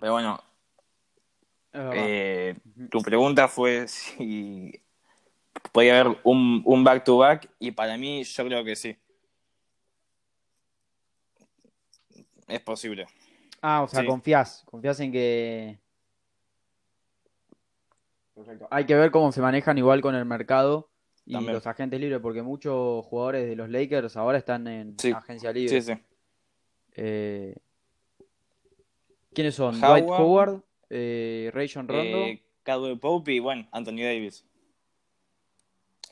Pero 0.00 0.12
bueno, 0.12 0.42
eh, 1.72 2.56
tu 2.90 3.00
pregunta 3.02 3.48
fue 3.48 3.86
si 3.88 4.80
podía 5.72 6.00
haber 6.00 6.18
un, 6.24 6.62
un 6.64 6.84
back-to-back 6.84 7.50
y 7.58 7.70
para 7.70 7.96
mí 7.96 8.24
yo 8.24 8.44
creo 8.44 8.64
que 8.64 8.76
sí. 8.76 8.98
Es 12.48 12.60
posible. 12.60 13.06
Ah, 13.62 13.82
o 13.82 13.88
sea, 13.88 14.00
Sí. 14.00 14.06
confías, 14.06 14.62
confías 14.66 15.00
en 15.00 15.12
que... 15.12 15.78
Perfecto. 18.34 18.68
Hay 18.70 18.84
que 18.84 18.94
ver 18.94 19.10
cómo 19.10 19.32
se 19.32 19.40
manejan 19.40 19.78
igual 19.78 20.02
con 20.02 20.14
el 20.14 20.24
mercado 20.24 20.90
y 21.26 21.32
También. 21.32 21.54
los 21.54 21.66
agentes 21.66 21.98
libres, 22.00 22.20
porque 22.20 22.42
muchos 22.42 23.04
jugadores 23.06 23.48
de 23.48 23.56
los 23.56 23.70
Lakers 23.70 24.16
ahora 24.16 24.38
están 24.38 24.66
en 24.68 24.98
Sí. 24.98 25.10
agencia 25.12 25.52
libre. 25.52 25.80
Sí, 25.80 25.94
sí. 25.94 26.00
Eh, 26.96 27.56
¿quiénes 29.32 29.54
son? 29.54 29.74
Howard, 29.82 30.02
Dwight 30.02 30.20
Howard, 30.20 30.62
eh, 30.90 31.50
Rayon 31.52 31.88
Rondo. 31.88 32.18
Eh, 32.18 32.42
Caldwell 32.62 32.98
Pope 32.98 33.32
y 33.32 33.38
bueno, 33.40 33.66
Anthony 33.72 34.02
Davis. 34.02 34.44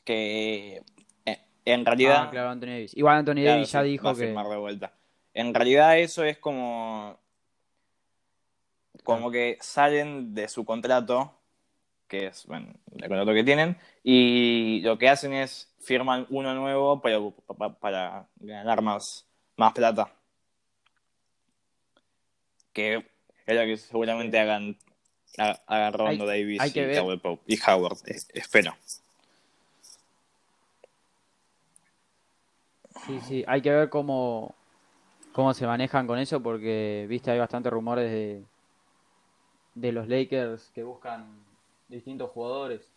Que 0.05 0.83
eh, 1.27 1.39
en 1.65 1.85
realidad 1.87 2.25
Ah, 2.27 2.31
claro, 2.31 2.51
Anthony 2.51 2.67
Davis. 2.69 2.97
Igual 2.97 3.19
Anthony 3.19 3.35
Claro, 3.35 3.51
Davis 3.53 3.73
ya 3.73 3.83
dijo 3.83 4.05
va 4.05 4.11
a 4.11 4.15
que... 4.15 4.21
firmar 4.21 4.49
de 4.49 4.57
vuelta. 4.57 4.93
En 5.35 5.55
realidad 5.55 5.99
eso 5.99 6.25
es 6.25 6.39
como 6.39 7.19
como 9.05 9.31
que 9.31 9.59
salen 9.61 10.33
de 10.35 10.49
su 10.49 10.65
contrato, 10.65 11.35
que 12.13 12.27
es 12.27 12.45
bueno, 12.47 12.67
el 12.95 13.09
contrato 13.09 13.33
que 13.33 13.43
tienen, 13.43 13.75
y 14.05 14.83
lo 14.83 14.99
que 14.99 15.09
hacen 15.09 15.33
es 15.33 15.73
firman 15.81 16.27
uno 16.29 16.53
nuevo 16.55 17.01
para, 17.01 17.19
pa- 17.57 17.73
para 17.79 18.27
ganar 18.37 18.83
más, 18.83 19.27
más 19.57 19.73
plata. 19.73 20.13
Que 22.75 22.97
es 23.47 23.57
lo 23.57 23.63
que 23.63 23.79
seguramente 23.79 24.39
hagan, 24.39 24.77
ha- 25.39 25.59
hagan 25.67 25.93
Rondo 25.95 26.29
Hay- 26.29 26.43
Davis 26.43 26.61
hay 26.61 26.71
y 26.75 26.81
ver. 26.85 26.95
Caldwell 26.97 27.21
Pope 27.21 27.43
y 27.47 27.59
Howard, 27.67 27.97
espero. 28.35 28.77
Sí, 33.07 33.21
sí, 33.27 33.45
hay 33.47 33.63
que 33.63 33.71
ver 33.71 33.89
cómo, 33.89 34.55
cómo 35.33 35.55
se 35.55 35.67
manejan 35.67 36.07
con 36.07 36.19
eso 36.19 36.43
porque, 36.43 37.07
viste, 37.09 37.31
hay 37.31 37.39
bastantes 37.39 37.73
rumores 37.73 38.11
de, 38.11 38.43
de 39.77 39.93
los 39.93 40.07
Lakers 40.09 40.71
que 40.75 40.83
buscan 40.83 41.42
distintos 41.93 42.31
jugadores. 42.31 42.91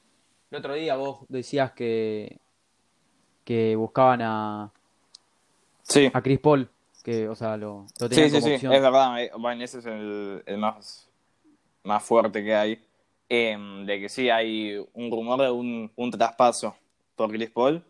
El 0.51 0.59
otro 0.59 0.73
día 0.73 0.95
vos 0.95 1.25
decías 1.29 1.71
que, 1.73 2.39
que 3.43 3.75
buscaban 3.75 4.21
a, 4.21 4.71
Sí. 5.83 6.09
a 6.13 6.21
Chris 6.21 6.39
Paul, 6.39 6.69
que, 7.03 7.27
o 7.29 7.35
sea, 7.35 7.57
lo, 7.57 7.85
lo 7.99 8.07
Sí, 8.07 8.15
tenían 8.15 8.29
sí, 8.29 8.35
como 8.35 8.47
sí, 8.47 8.53
opción. 8.53 8.73
es 8.73 8.81
verdad. 8.81 9.21
eh, 9.23 9.31
Bueno, 9.37 9.63
ese 9.63 9.79
es 9.79 9.85
el, 9.85 10.43
el 10.45 10.57
más, 10.57 11.09
más 11.83 12.03
fuerte 12.03 12.43
que 12.43 12.55
hay. 12.55 12.83
Em, 13.27 13.85
de 13.85 13.99
que 13.99 14.09
sí, 14.09 14.29
hay 14.29 14.77
un 14.93 15.11
rumor 15.11 15.41
de 15.41 15.51
un, 15.51 15.91
un 15.95 16.11
traspaso 16.11 16.75
por 17.15 17.29
Chris 17.31 17.49
Paul. 17.51 17.83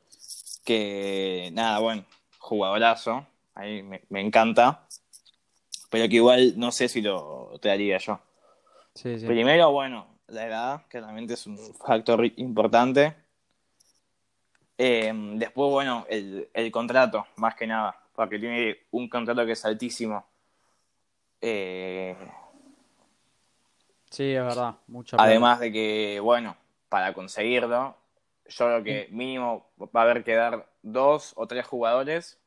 Que 0.63 1.49
nada, 1.53 1.79
bueno, 1.79 2.03
jugadorazo. 2.39 3.25
Ahí 3.53 3.83
me, 3.83 4.01
me 4.09 4.21
encanta. 4.21 4.87
Pero 5.89 6.09
que 6.09 6.15
igual 6.15 6.53
no 6.57 6.71
sé 6.71 6.89
si 6.89 7.01
lo 7.01 7.51
traería 7.61 7.97
yo. 7.99 8.19
Sí, 8.95 9.19
sí. 9.19 9.25
Primero, 9.25 9.71
bueno, 9.71 10.07
la 10.27 10.47
edad, 10.47 10.81
claramente 10.87 11.33
es 11.33 11.45
un 11.47 11.57
factor 11.75 12.25
importante. 12.37 13.15
Em, 14.77 15.37
después, 15.37 15.71
bueno, 15.71 16.05
el, 16.09 16.49
el 16.53 16.71
contrato, 16.71 17.25
más 17.37 17.55
que 17.55 17.67
nada, 17.67 17.97
porque 18.13 18.39
tiene 18.39 18.77
un 18.91 19.07
contrato 19.07 19.45
que 19.45 19.53
es 19.53 19.65
altísimo. 19.65 20.25
Eh, 21.41 22.15
Sí, 24.09 24.33
es 24.33 24.43
verdad, 24.43 24.75
mucha 24.87 25.17
además 25.17 25.59
de 25.59 25.71
que, 25.71 26.19
bueno, 26.21 26.55
para 26.87 27.13
conseguirlo, 27.13 27.97
yo 28.47 28.65
creo 28.65 28.83
que 28.83 29.07
mínimo 29.11 29.69
va 29.77 30.01
a 30.01 30.03
haber 30.03 30.23
que 30.23 30.35
dar 30.35 30.69
dos 30.81 31.33
o 31.35 31.47
tres 31.47 31.65
jugadores 31.65 32.39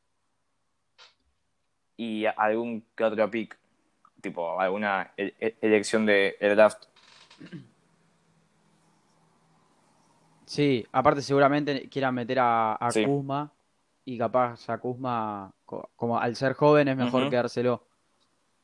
y 1.97 2.25
algún 2.25 2.83
que 2.95 3.03
otro 3.03 3.29
pick, 3.29 3.57
tipo 4.21 4.59
alguna 4.59 5.11
e- 5.17 5.33
e- 5.39 5.57
elección 5.61 6.05
de 6.05 6.37
el 6.39 6.55
draft. 6.55 6.85
Sí, 10.49 10.83
aparte 10.91 11.21
seguramente 11.21 11.87
quieran 11.89 12.15
meter 12.15 12.39
a, 12.39 12.73
a 12.83 12.91
Sí. 12.91 13.05
Kuzma 13.05 13.53
y 14.03 14.17
capaz 14.17 14.67
a 14.71 14.79
Kuzma, 14.79 15.53
co- 15.63 15.91
como 15.95 16.17
al 16.19 16.35
ser 16.35 16.53
joven 16.53 16.87
es 16.87 16.97
mejor 16.97 17.29
quedárselo. 17.29 17.85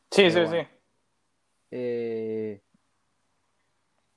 Sí, 0.09 0.23
Pero 0.23 0.31
sí, 0.31 0.39
bueno. 0.45 0.63
sí. 0.63 0.67
Eh, 1.69 2.61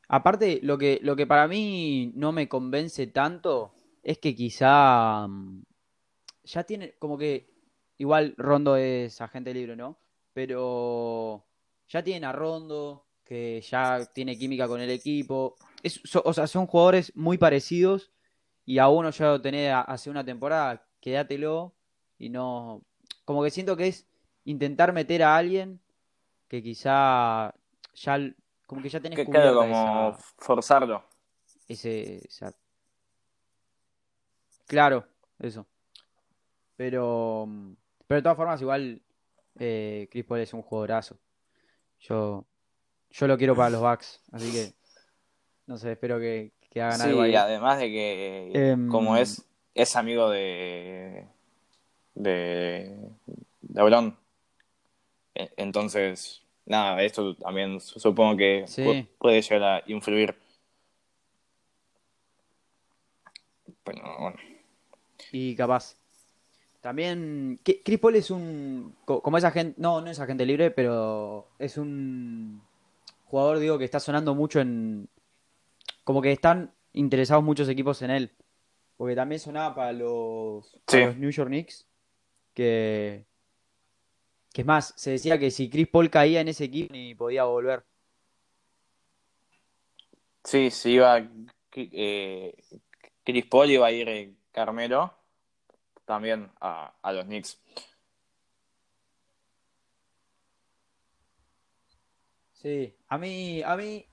aparte, 0.08 0.60
lo 0.62 0.78
que, 0.78 0.98
lo 1.02 1.14
que 1.14 1.26
para 1.26 1.46
mí 1.46 2.10
no 2.14 2.32
me 2.32 2.48
convence 2.48 3.08
tanto 3.08 3.75
es 4.02 4.16
que 4.16 4.34
quizá 4.34 5.26
mm, 5.28 5.62
ya 6.44 6.64
tiene, 6.64 6.94
como 6.98 7.18
que 7.18 7.50
igual 7.98 8.34
Rondo 8.38 8.76
es 8.76 9.20
agente 9.20 9.52
libre, 9.52 9.76
¿no? 9.76 9.98
Pero 10.32 11.44
ya 11.87 12.02
tienen 12.02 12.25
a 12.25 12.32
Rondo, 12.32 13.04
que 13.26 13.60
ya 13.60 14.06
tiene 14.14 14.38
química 14.38 14.66
con 14.66 14.80
el 14.80 14.88
equipo. 14.88 15.56
Es, 15.82 16.00
so- 16.04 16.23
o 16.25 16.32
sea, 16.32 16.47
son 16.47 16.66
jugadores 16.66 17.12
muy 17.14 17.38
parecidos 17.38 18.11
y 18.64 18.78
a 18.78 18.88
uno 18.88 19.11
ya 19.11 19.26
lo 19.26 19.40
tenés 19.40 19.73
hace 19.75 20.11
una 20.11 20.25
temporada, 20.25 20.85
quédatelo 21.00 21.75
y 22.18 22.28
no... 22.28 22.82
Como 23.25 23.42
que 23.42 23.50
siento 23.50 23.76
que 23.76 23.88
es 23.88 24.06
intentar 24.44 24.92
meter 24.92 25.23
a 25.23 25.37
alguien 25.37 25.80
que 26.49 26.62
quizá 26.62 27.54
ya 27.94 28.18
como 28.66 28.82
que 28.82 28.88
ya 28.88 29.00
tenés 29.00 29.18
Que, 29.18 29.25
claro, 29.26 29.54
como 29.56 30.11
esa, 30.11 30.18
forzarlo. 30.38 31.04
ese 31.68 32.26
esa- 32.26 32.54
claro 34.66 35.06
eso 35.38 35.66
Pero, 36.76 37.49
pero 38.06 38.16
de 38.18 38.23
todas 38.23 38.37
formas, 38.37 38.61
igual 38.61 39.02
eh, 39.58 40.08
Chris 40.11 40.25
Paul 40.25 40.40
es 40.40 40.52
un 40.54 40.62
jugadorazo. 40.62 41.18
Yo, 42.00 42.44
yo 43.11 43.26
lo 43.26 43.37
quiero 43.37 43.56
para 43.56 43.70
los 43.70 43.80
Bucks, 43.80 44.23
así 44.30 44.52
que 44.52 44.73
no 45.68 45.76
sé, 45.78 45.92
espero 45.92 46.18
que, 46.18 46.50
que 46.70 46.80
hagan 46.82 47.00
algo 47.02 47.25
Sí, 47.25 47.34
además 47.37 47.78
de 47.78 47.88
que 47.88 48.50
Em, 48.72 48.88
como 48.88 49.16
es, 49.16 49.44
es 49.75 49.94
amigo 49.96 50.28
de 50.30 51.25
de 52.14 52.96
de 53.62 53.75
LeBron. 53.75 54.16
E- 55.34 55.50
Entonces, 55.56 56.42
nada, 56.66 57.00
esto 57.02 57.37
también 57.37 57.80
su- 57.80 58.00
supongo 58.00 58.37
que 58.37 58.64
Sí. 58.66 58.82
pu- 58.82 59.06
puede 59.18 59.40
llegar 59.42 59.62
a 59.62 59.82
influir. 59.87 60.34
Pero 63.84 64.02
bueno. 64.20 64.37
Y 65.32 65.54
capaz. 65.54 65.96
También, 66.80 67.58
que- 67.64 67.82
Chris 67.82 67.98
Paul 67.98 68.16
es 68.16 68.30
un, 68.30 68.94
co- 69.04 69.20
como 69.20 69.37
es 69.37 69.44
agente, 69.44 69.75
no, 69.80 70.00
no 70.00 70.10
es 70.10 70.18
agente 70.20 70.46
libre, 70.46 70.70
pero 70.70 71.48
es 71.58 71.76
un 71.76 72.62
jugador, 73.26 73.58
digo, 73.58 73.78
que 73.78 73.84
está 73.84 74.00
sonando 74.00 74.34
mucho 74.34 74.60
en, 74.60 75.08
como 76.09 76.23
que 76.23 76.33
están 76.33 76.75
interesados 76.95 77.45
muchos 77.45 77.69
equipos 77.69 78.00
en 78.00 78.11
él. 78.11 78.35
Porque 78.97 79.15
también 79.15 79.38
sonaba 79.38 79.75
para 79.75 79.93
los, 79.93 80.81
para 80.87 81.00
Sí. 81.00 81.05
los 81.05 81.17
New 81.19 81.31
York 81.31 81.49
Knicks, 81.50 81.87
que, 82.55 83.27
que 84.50 84.62
es 84.62 84.67
más, 84.67 84.95
se 84.97 85.11
decía 85.11 85.38
que 85.38 85.50
si 85.50 85.69
Chris 85.69 85.87
Paul 85.87 86.09
caía 86.09 86.41
en 86.41 86.49
ese 86.49 86.65
equipo 86.65 86.95
ni 86.95 87.15
podía 87.15 87.45
volver. 87.45 87.85
Sí, 90.45 90.71
sí 90.71 90.93
iba 90.93 91.29
eh, 91.75 92.57
Chris 93.23 93.45
Paul 93.45 93.71
iba 93.71 93.87
a 93.87 93.93
ir 93.93 94.09
eh, 94.09 94.35
Carmelo 94.50 95.12
también 96.07 96.50
a, 96.59 96.95
a 97.03 97.12
los 97.12 97.27
Knicks. 97.27 97.61
Sí, 102.55 102.97
a 103.09 103.19
mí, 103.19 103.62
a 103.62 103.77
mí, 103.77 104.07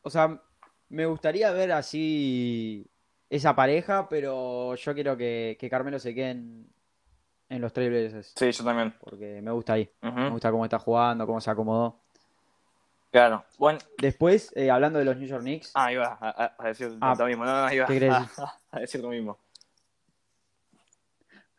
o 0.00 0.08
sea, 0.08 0.40
me 0.88 1.06
gustaría 1.06 1.50
ver 1.52 1.72
así 1.72 2.86
esa 3.30 3.54
pareja, 3.56 4.08
pero 4.08 4.74
yo 4.74 4.94
quiero 4.94 5.16
que, 5.16 5.56
que 5.58 5.70
Carmelo 5.70 5.98
se 5.98 6.14
quede 6.14 6.30
en, 6.30 6.68
en 7.48 7.60
los 7.60 7.72
Trailblazers, 7.72 8.32
Sí, 8.36 8.52
yo 8.52 8.64
también. 8.64 8.94
porque 9.00 9.40
me 9.42 9.50
gusta 9.50 9.74
ahí, 9.74 9.90
me 10.02 10.30
gusta 10.30 10.50
cómo 10.50 10.64
está 10.64 10.78
jugando, 10.78 11.26
cómo 11.26 11.40
se 11.40 11.50
acomodó. 11.50 12.00
Claro. 13.10 13.44
Bueno, 13.58 13.78
Después, 13.98 14.52
eh, 14.56 14.70
hablando 14.70 14.98
de 14.98 15.04
los 15.04 15.16
New 15.16 15.28
York 15.28 15.42
Knicks, 15.42 15.70
ah, 15.74 15.92
iba 15.92 16.18
a, 16.20 16.54
a- 16.58 16.68
decir 16.68 16.96
Ah, 17.00 17.14
lo 17.16 17.26
mismo. 17.26 17.44
No, 17.44 17.66
no, 17.66 17.72
iba 17.72 17.86
¿qué 17.86 17.94
querés 17.94 18.38
a, 18.38 18.58
a 18.72 18.80
decir 18.80 19.00
lo 19.00 19.08
mismo. 19.10 19.38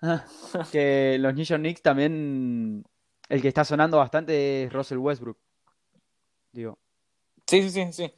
que 0.72 1.17
los 1.20 1.34
New 1.34 1.44
York 1.46 1.62
Knicks 1.62 1.82
también, 1.82 2.84
el 3.29 3.41
que 3.41 3.48
está 3.48 3.63
sonando 3.63 3.98
bastante 3.98 4.65
es 4.65 4.74
Russell 4.74 4.98
Westbrook, 4.98 5.38
digo, 6.51 6.77
Sí, 7.48 7.62
sí, 7.62 7.70
sí, 7.70 7.94
sí. 7.94 8.13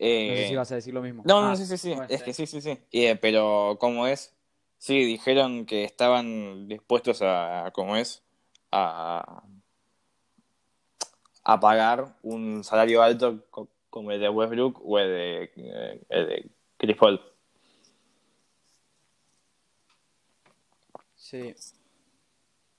No 0.00 0.06
Eh, 0.06 0.42
sé 0.42 0.48
si 0.48 0.54
vas 0.56 0.72
a 0.72 0.74
decir 0.76 0.94
lo 0.94 1.02
mismo. 1.02 1.22
No, 1.26 1.42
no, 1.42 1.52
Ah, 1.52 1.56
sí, 1.56 1.66
sí, 1.66 1.76
sí. 1.76 1.94
es 2.08 2.22
que 2.22 2.32
sí, 2.32 2.46
sí, 2.46 2.60
sí. 2.60 2.78
Eh, 2.92 3.16
pero, 3.16 3.76
¿cómo 3.80 4.06
es? 4.06 4.34
Sí, 4.78 5.04
dijeron 5.04 5.66
que 5.66 5.84
estaban 5.84 6.68
dispuestos 6.68 7.20
a, 7.22 7.70
¿cómo 7.74 7.96
es? 7.96 8.22
A, 8.70 9.42
a 11.44 11.60
pagar 11.60 12.16
un 12.22 12.62
salario 12.62 13.02
alto 13.02 13.44
co- 13.50 13.68
como 13.90 14.12
el 14.12 14.20
de 14.20 14.28
Westbrook 14.28 14.80
o 14.84 14.98
el 14.98 15.08
de, 15.08 15.42
eh, 15.56 16.06
el 16.10 16.28
de 16.28 16.50
Chris 16.76 16.96
Paul. 16.96 17.20
Sí. 21.16 21.54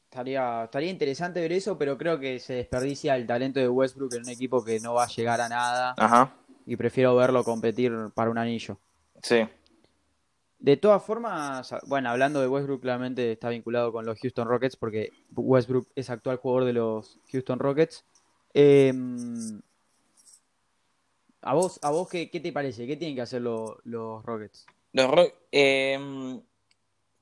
Estaría, 0.06 0.64
estaría 0.64 0.90
interesante 0.90 1.40
ver 1.40 1.52
eso, 1.52 1.78
pero 1.78 1.98
creo 1.98 2.20
que 2.20 2.40
se 2.40 2.54
desperdicia 2.54 3.16
el 3.16 3.28
talento 3.28 3.60
de 3.60 3.70
Westbrook 3.70 4.14
en 4.16 4.24
un 4.24 4.30
equipo 4.30 4.64
que 4.64 4.80
no 4.80 4.96
va 4.96 5.04
a 5.04 5.08
llegar 5.08 5.40
a 5.40 5.50
nada 5.50 5.94
Ajá, 5.98 6.34
y 6.66 6.76
prefiero 6.76 7.16
verlo 7.16 7.44
competir 7.44 7.92
para 8.14 8.30
un 8.32 8.38
anillo. 8.38 8.78
sí. 9.24 9.48
De 10.62 10.76
todas 10.76 11.02
formas, 11.02 11.74
bueno, 11.88 12.10
hablando 12.10 12.42
de 12.42 12.48
Westbrook, 12.50 12.82
claramente 12.82 13.32
está 13.32 13.48
vinculado 13.48 13.94
con 13.94 14.06
los 14.06 14.20
Houston 14.20 14.46
Rockets 14.46 14.76
porque 14.76 15.10
Westbrook 15.34 15.88
es 15.96 16.10
actual 16.10 16.36
jugador 16.36 16.66
de 16.66 16.74
los 16.74 17.18
Houston 17.32 17.60
Rockets. 17.60 18.04
Eh, 18.54 18.92
¿a 21.42 21.54
vos, 21.54 21.80
a 21.82 21.92
vos 21.92 22.10
qué, 22.10 22.30
qué 22.30 22.42
te 22.42 22.52
parece? 22.52 22.86
¿Qué 22.88 22.98
tienen 22.98 23.16
que 23.16 23.22
hacer 23.22 23.42
lo- 23.42 23.80
los 23.86 24.22
Rockets? 24.26 24.66
Los 24.92 25.10
Rock- 25.10 25.34
eh, 25.52 26.42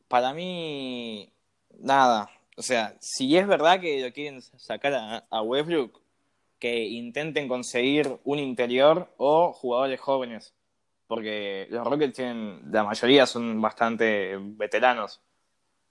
para 0.07 0.33
mí, 0.33 1.31
nada. 1.79 2.29
O 2.55 2.63
sea, 2.63 2.95
si 2.99 3.37
es 3.37 3.45
verdad 3.47 3.79
que 3.79 4.01
lo 4.03 4.11
quieren 4.13 4.41
sacar 4.41 4.93
a, 4.95 5.17
a 5.29 5.41
Westbrook, 5.43 6.01
que 6.59 6.85
intenten 6.85 7.47
conseguir 7.47 8.17
un 8.23 8.39
interior 8.39 9.13
o 9.17 9.53
jugadores 9.53 9.99
jóvenes. 9.99 10.53
Porque 11.07 11.67
los 11.69 11.85
Rockets 11.87 12.15
tienen, 12.15 12.61
la 12.71 12.83
mayoría 12.83 13.25
son 13.25 13.61
bastante 13.61 14.37
veteranos 14.39 15.21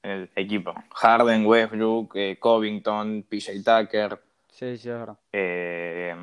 en 0.02 0.10
el 0.10 0.30
equipo. 0.36 0.74
Harden, 0.94 1.46
Westbrook, 1.46 2.16
eh, 2.16 2.36
Covington, 2.38 3.24
PJ 3.28 3.52
Tucker. 3.64 4.20
Sí, 4.50 4.76
sí, 4.76 4.88
es 4.88 4.94
verdad. 4.98 5.16
eh, 5.32 6.14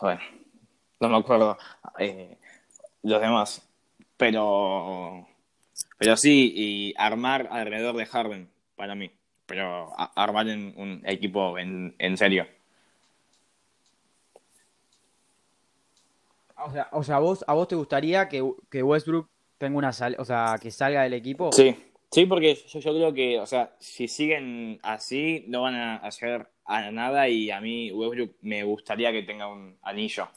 bueno, 0.00 0.20
no 1.00 1.08
me 1.08 1.16
acuerdo 1.16 1.56
eh, 1.98 2.36
los 3.02 3.20
demás. 3.20 3.68
Pero, 4.16 5.26
pero 5.98 6.16
sí, 6.16 6.52
y 6.54 6.94
armar 6.96 7.48
alrededor 7.50 7.96
de 7.96 8.06
Harden, 8.06 8.50
para 8.76 8.94
mí. 8.94 9.10
Pero 9.46 9.92
armar 9.96 10.46
un 10.46 11.02
equipo 11.04 11.58
en, 11.58 11.94
en 11.98 12.16
serio. 12.16 12.46
O 16.56 16.70
sea, 16.70 16.88
o 16.92 17.02
sea, 17.02 17.16
¿a 17.16 17.18
vos, 17.18 17.44
a 17.46 17.52
vos 17.52 17.68
te 17.68 17.74
gustaría 17.74 18.28
que, 18.28 18.42
que 18.70 18.82
Westbrook 18.82 19.28
tenga 19.58 19.76
una 19.76 19.92
sal, 19.92 20.16
o 20.18 20.24
sea, 20.24 20.56
que 20.60 20.70
salga 20.70 21.02
del 21.02 21.12
equipo? 21.12 21.52
Sí, 21.52 21.76
sí, 22.10 22.26
porque 22.26 22.54
yo, 22.54 22.80
yo 22.80 22.94
creo 22.94 23.12
que, 23.12 23.40
o 23.40 23.46
sea, 23.46 23.74
si 23.78 24.08
siguen 24.08 24.78
así, 24.82 25.44
no 25.48 25.62
van 25.62 25.74
a 25.74 25.96
hacer 25.96 26.48
a 26.64 26.90
nada 26.90 27.28
y 27.28 27.50
a 27.50 27.60
mí 27.60 27.92
Westbrook 27.92 28.36
me 28.40 28.62
gustaría 28.64 29.12
que 29.12 29.22
tenga 29.24 29.46
un 29.46 29.76
anillo 29.82 30.28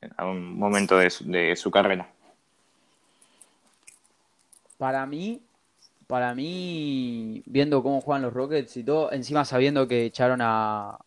en 0.00 0.10
algún 0.16 0.58
momento 0.58 0.96
de 0.96 1.10
su, 1.10 1.30
de 1.30 1.54
su 1.56 1.70
carrera. 1.70 2.08
Para 4.78 5.04
mí, 5.06 5.42
para 6.06 6.34
mí, 6.34 7.42
viendo 7.46 7.82
cómo 7.82 8.00
juegan 8.00 8.22
los 8.22 8.32
Rockets 8.32 8.76
y 8.76 8.84
todo, 8.84 9.12
encima 9.12 9.44
sabiendo 9.44 9.88
que 9.88 10.04
echaron 10.04 10.40
a... 10.42 10.98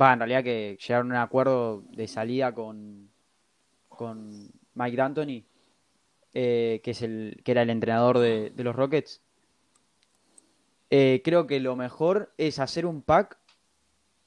Va, 0.00 0.12
en 0.12 0.20
realidad 0.20 0.44
que 0.44 0.78
llegaron 0.80 1.12
a 1.12 1.14
un 1.16 1.20
acuerdo 1.20 1.82
de 1.90 2.06
salida 2.06 2.54
con, 2.54 3.10
con 3.88 4.50
Mike 4.74 4.96
D'Antoni, 4.96 5.44
eh, 6.32 6.80
que 6.84 6.92
es 6.92 7.02
el, 7.02 7.40
que 7.44 7.52
era 7.52 7.62
el 7.62 7.70
entrenador 7.70 8.18
de, 8.18 8.52
los 8.56 8.76
Rockets. 8.76 9.20
Eh, 10.90 11.22
creo 11.24 11.46
que 11.46 11.60
lo 11.60 11.76
mejor 11.76 12.32
es 12.38 12.58
hacer 12.58 12.86
un 12.86 13.02
pack 13.02 13.38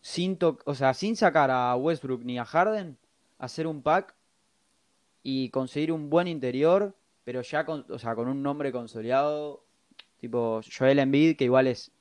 sin 0.02 0.38
to- 0.38 0.60
o 0.66 0.76
sea, 0.76 0.94
sin 0.94 1.16
sacar 1.16 1.50
a 1.50 1.76
Westbrook 1.76 2.24
ni 2.26 2.38
a 2.38 2.46
Harden, 2.46 2.98
hacer 3.38 3.68
un 3.68 3.82
pack 3.82 4.16
y 5.24 5.50
conseguir 5.50 5.92
un 5.94 6.10
buen 6.10 6.28
interior, 6.28 6.96
pero 7.24 7.42
ya 7.42 7.66
con, 7.66 7.86
o 7.90 7.98
sea, 7.98 8.16
con 8.16 8.28
un 8.28 8.44
nombre 8.44 8.74
consolidado, 8.74 9.64
tipo 10.24 10.62
Joel 10.78 11.00
Embiid, 11.00 11.36
que 11.36 11.44
igual 11.44 11.68
es 11.68 11.92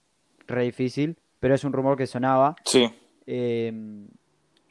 re 0.47 0.63
difícil, 0.63 1.19
pero 1.41 1.57
es 1.57 1.65
un 1.65 1.73
rumor 1.73 1.97
que 1.97 2.07
sonaba. 2.07 2.55
Sí, 2.65 2.89
Eh, 3.27 3.73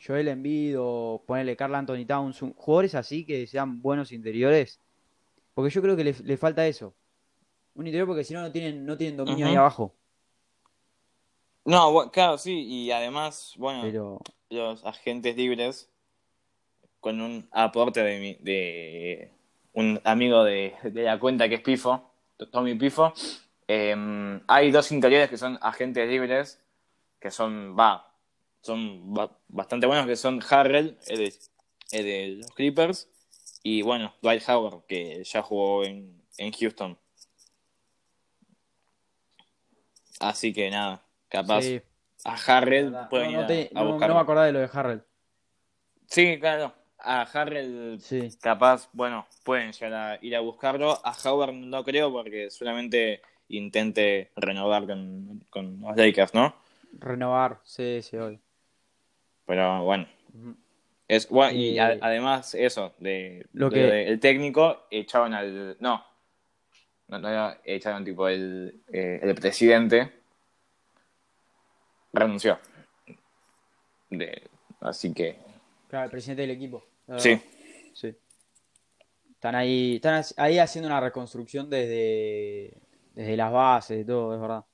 Joel 0.02 0.30
Embiid 0.30 0.78
o 0.80 1.22
ponerle 1.28 1.58
Carl 1.58 1.76
Anthony 1.76 2.06
Towns, 2.08 2.40
jugadores 2.56 2.96
así 2.96 3.26
que 3.26 3.46
sean 3.48 3.82
buenos 3.82 4.14
interiores, 4.14 4.80
porque 5.54 5.70
yo 5.70 5.82
creo 5.82 5.98
que 5.98 6.06
le, 6.06 6.16
le 6.24 6.38
falta 6.38 6.66
eso. 6.66 6.96
Un 7.76 7.88
interior 7.88 8.08
porque 8.08 8.24
si 8.24 8.34
no 8.34 8.42
no 8.42 8.52
tienen, 8.54 8.86
no 8.86 8.96
tienen 8.96 9.18
dominio 9.18 9.46
ahí 9.48 9.56
abajo. 9.56 9.94
No, 11.66 12.10
claro, 12.10 12.38
sí, 12.38 12.54
y 12.68 12.92
además, 12.92 13.54
bueno, 13.58 13.82
Pero 13.82 14.20
los 14.50 14.86
agentes 14.86 15.36
libres, 15.36 15.90
con 17.02 17.20
un 17.20 17.50
aporte 17.52 18.02
de, 18.02 18.20
mi- 18.20 18.38
de 18.40 19.30
un 19.74 20.00
amigo 20.06 20.44
de, 20.46 20.74
de 20.84 21.04
la 21.04 21.20
cuenta 21.20 21.50
que 21.50 21.56
es 21.56 21.62
Pifo, 21.62 22.11
Tommy 22.48 22.76
Pifo, 22.76 23.14
eh, 23.68 24.40
hay 24.48 24.72
dos 24.72 24.92
interiores 24.92 25.30
que 25.30 25.38
son 25.38 25.58
agentes 25.62 26.08
libres, 26.10 26.62
que 27.20 27.32
son, 27.32 27.76
va, 27.78 28.14
son 28.62 29.14
ba- 29.14 29.38
bastante 29.48 29.88
buenos, 29.88 30.06
que 30.08 30.16
son 30.16 30.40
Harrell, 30.50 30.98
el 31.08 31.18
de, 31.18 31.34
el 31.92 32.04
de 32.06 32.28
los 32.42 32.52
Clippers, 32.54 33.10
y 33.64 33.82
bueno, 33.84 34.14
Dwight 34.22 34.44
Howard, 34.50 34.86
que 34.88 35.24
ya 35.24 35.42
jugó 35.42 35.84
en, 35.84 36.22
en 36.38 36.52
Houston. 36.52 36.98
Así 40.20 40.54
que 40.54 40.70
nada, 40.70 41.04
capaz 41.30 41.62
sí, 41.62 41.82
a 42.26 42.36
Harrell 42.36 42.92
no, 42.92 43.08
no 43.10 43.26
ir 43.26 43.46
te- 43.48 43.72
a, 43.74 43.80
a 43.80 43.84
no- 43.84 43.86
no 43.86 43.92
buscarlo. 43.94 44.16
me 44.16 44.22
acordaba 44.22 44.46
de 44.48 44.52
lo 44.54 44.60
de 44.60 44.70
Harrell. 44.72 45.04
Sí, 46.08 46.38
claro. 46.40 46.74
A 47.04 47.22
Harrell, 47.24 48.00
Sí. 48.00 48.30
capaz, 48.42 48.90
bueno, 48.94 49.26
pueden 49.44 49.72
llegar 49.74 49.94
a 49.94 50.20
ir 50.22 50.36
a 50.36 50.40
buscarlo. 50.40 51.00
A 51.04 51.14
Howard 51.26 51.54
no 51.54 51.84
creo 51.84 52.12
porque 52.12 52.50
solamente 52.52 53.22
intente 53.50 54.32
renovar 54.36 54.86
con, 54.86 55.44
con 55.50 55.82
los 55.82 55.98
Lakers, 55.98 56.34
¿no? 56.34 56.56
Renovar, 57.00 57.60
sí, 57.64 58.02
sí, 58.02 58.18
hoy. 58.18 58.40
Pero 59.46 59.84
bueno. 59.84 60.08
Es, 61.08 61.28
bueno, 61.28 61.58
y 61.58 61.78
a- 61.80 61.98
además 62.02 62.54
eso, 62.56 62.94
de, 63.00 63.46
lo 63.54 63.70
de- 63.70 63.76
que- 63.76 63.84
de- 63.86 64.08
el 64.08 64.20
técnico 64.20 64.86
echaron 64.92 65.34
al... 65.34 65.76
No, 65.80 66.06
no, 67.08 67.20
no 67.20 67.56
echaron 67.66 68.06
tipo 68.06 68.28
el, 68.30 68.82
eh, 68.94 69.20
el 69.22 69.36
presidente 69.36 70.14
renunció. 72.14 72.60
De, 74.10 74.44
así 74.82 75.14
que 75.14 75.38
Claro, 75.90 76.06
el 76.06 76.12
presidente 76.12 76.44
del 76.44 76.52
equipo. 76.52 76.86
La 77.08 77.20
sí. 77.20 77.42
Sí. 77.94 78.16
Están 79.32 79.56
ahí, 79.56 79.96
están 79.96 80.24
ahí 80.38 80.60
haciendo 80.60 80.88
una 80.88 81.00
reconstrucción 81.00 81.70
desde, 81.70 82.78
desde 83.14 83.36
las 83.36 83.52
bases, 83.52 83.98
de 83.98 84.06
todo, 84.06 84.36
es 84.36 84.42
verdad. 84.42 84.66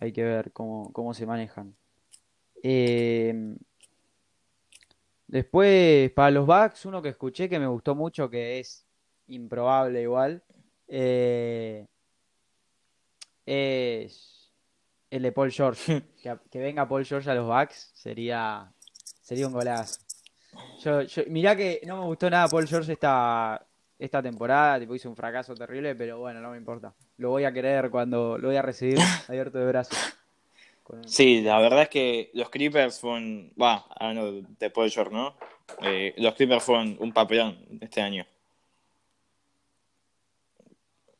Hay 0.00 0.12
que 0.12 0.22
ver 0.22 0.52
cómo, 0.52 0.92
cómo 0.92 1.12
se 1.14 1.26
manejan. 1.26 1.74
Eh, 2.62 3.56
después, 5.26 6.10
para 6.12 6.30
los 6.30 6.46
Bucks, 6.46 6.86
uno 6.86 7.02
que 7.02 7.10
escuché 7.10 7.48
que 7.48 7.58
me 7.58 7.66
gustó 7.66 7.94
mucho, 7.94 8.30
que 8.30 8.60
es 8.60 8.86
improbable 9.26 10.02
igual, 10.02 10.42
eh, 10.88 11.86
es 13.46 14.52
el 15.10 15.22
de 15.22 15.32
Paul 15.32 15.50
George. 15.50 16.02
Que, 16.22 16.38
que 16.50 16.58
venga 16.58 16.86
Paul 16.86 17.04
George 17.04 17.30
a 17.30 17.34
los 17.34 17.46
Bucks 17.46 17.92
sería, 17.94 18.70
sería 19.22 19.46
un 19.46 19.54
golazo. 19.54 19.98
Yo, 20.82 21.02
yo, 21.02 21.22
mirá 21.28 21.54
que 21.54 21.80
no 21.86 21.96
me 21.98 22.04
gustó 22.06 22.30
nada 22.30 22.48
Paul 22.48 22.66
George 22.66 22.92
esta, 22.92 23.64
esta 23.98 24.22
temporada, 24.22 24.80
tipo 24.80 24.94
hizo 24.94 25.08
un 25.10 25.16
fracaso 25.16 25.54
terrible, 25.54 25.94
pero 25.94 26.18
bueno, 26.18 26.40
no 26.40 26.50
me 26.50 26.56
importa. 26.56 26.94
Lo 27.18 27.30
voy 27.30 27.44
a 27.44 27.52
querer 27.52 27.90
cuando 27.90 28.38
lo 28.38 28.48
voy 28.48 28.56
a 28.56 28.62
recibir 28.62 28.98
abierto 29.28 29.58
de 29.58 29.66
brazos. 29.66 29.98
Con- 30.82 31.06
sí, 31.08 31.42
la 31.42 31.58
verdad 31.60 31.82
es 31.82 31.88
que 31.88 32.30
los 32.34 32.48
Clippers 32.50 32.98
fueron, 32.98 33.52
va, 33.60 33.84
hablando 33.90 34.42
de 34.58 34.70
Paul 34.70 34.90
George, 34.90 35.12
¿no? 35.12 35.34
Eh, 35.82 36.14
los 36.16 36.34
Clippers 36.34 36.64
fueron 36.64 36.96
un 36.98 37.12
papelón 37.12 37.58
este 37.80 38.00
año. 38.00 38.24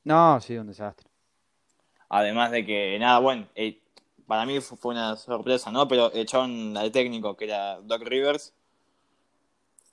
No, 0.05 0.41
sí, 0.41 0.57
un 0.57 0.67
desastre. 0.67 1.09
Además 2.09 2.51
de 2.51 2.65
que, 2.67 2.99
nada, 2.99 3.19
bueno, 3.21 3.47
eh, 3.55 3.81
para 4.27 4.45
mí 4.47 4.61
fu- 4.61 4.77
fue 4.77 4.93
una 4.93 5.17
sorpresa, 5.17 5.71
¿no? 5.71 5.87
Pero 5.87 6.13
echaron 6.15 6.77
al 6.77 6.91
técnico, 6.91 7.37
que 7.37 7.45
era 7.45 7.81
Doc 7.81 8.03
Rivers, 8.03 8.53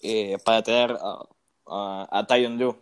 eh, 0.01 0.37
para 0.43 0.61
traer 0.63 0.97
a, 1.01 1.25
a, 1.67 2.07
a 2.19 2.27
Tyron 2.27 2.57
Lue. 2.57 2.75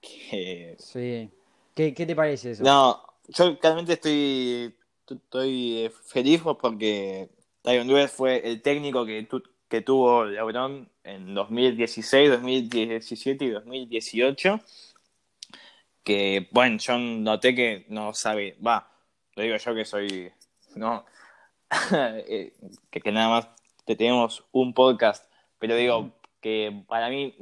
Que- 0.00 0.76
Sí. 0.78 1.30
¿Qué, 1.74 1.94
qué 1.94 2.06
te 2.06 2.14
parece 2.16 2.52
eso? 2.52 2.64
No, 2.64 3.02
yo 3.28 3.56
realmente 3.62 3.94
estoy, 3.94 4.74
estoy 5.08 5.84
eh, 5.84 5.90
feliz 5.90 6.42
porque 6.60 7.28
Tyron 7.62 7.86
Lue 7.88 8.08
fue 8.08 8.46
el 8.48 8.62
técnico 8.62 9.04
que, 9.06 9.22
tu- 9.24 9.42
que 9.68 9.80
tuvo 9.82 10.24
LeBron 10.24 10.88
en 11.04 11.34
2016, 11.34 12.30
2017 12.30 13.44
y 13.44 13.50
2018. 13.50 14.60
Que, 16.02 16.48
bueno, 16.52 16.78
yo 16.78 16.96
noté 16.98 17.54
que 17.54 17.84
no 17.88 18.14
sabe, 18.14 18.56
va, 18.66 18.90
lo 19.34 19.42
digo 19.42 19.56
yo 19.56 19.74
que 19.74 19.84
soy, 19.84 20.32
no, 20.74 21.04
eh, 21.92 22.54
que, 22.90 23.00
que 23.00 23.12
nada 23.12 23.28
más 23.28 23.48
te 23.88 23.96
tenemos 23.96 24.44
un 24.52 24.74
podcast, 24.74 25.24
pero 25.58 25.74
digo 25.74 26.10
que 26.42 26.84
para 26.88 27.08
mí 27.08 27.34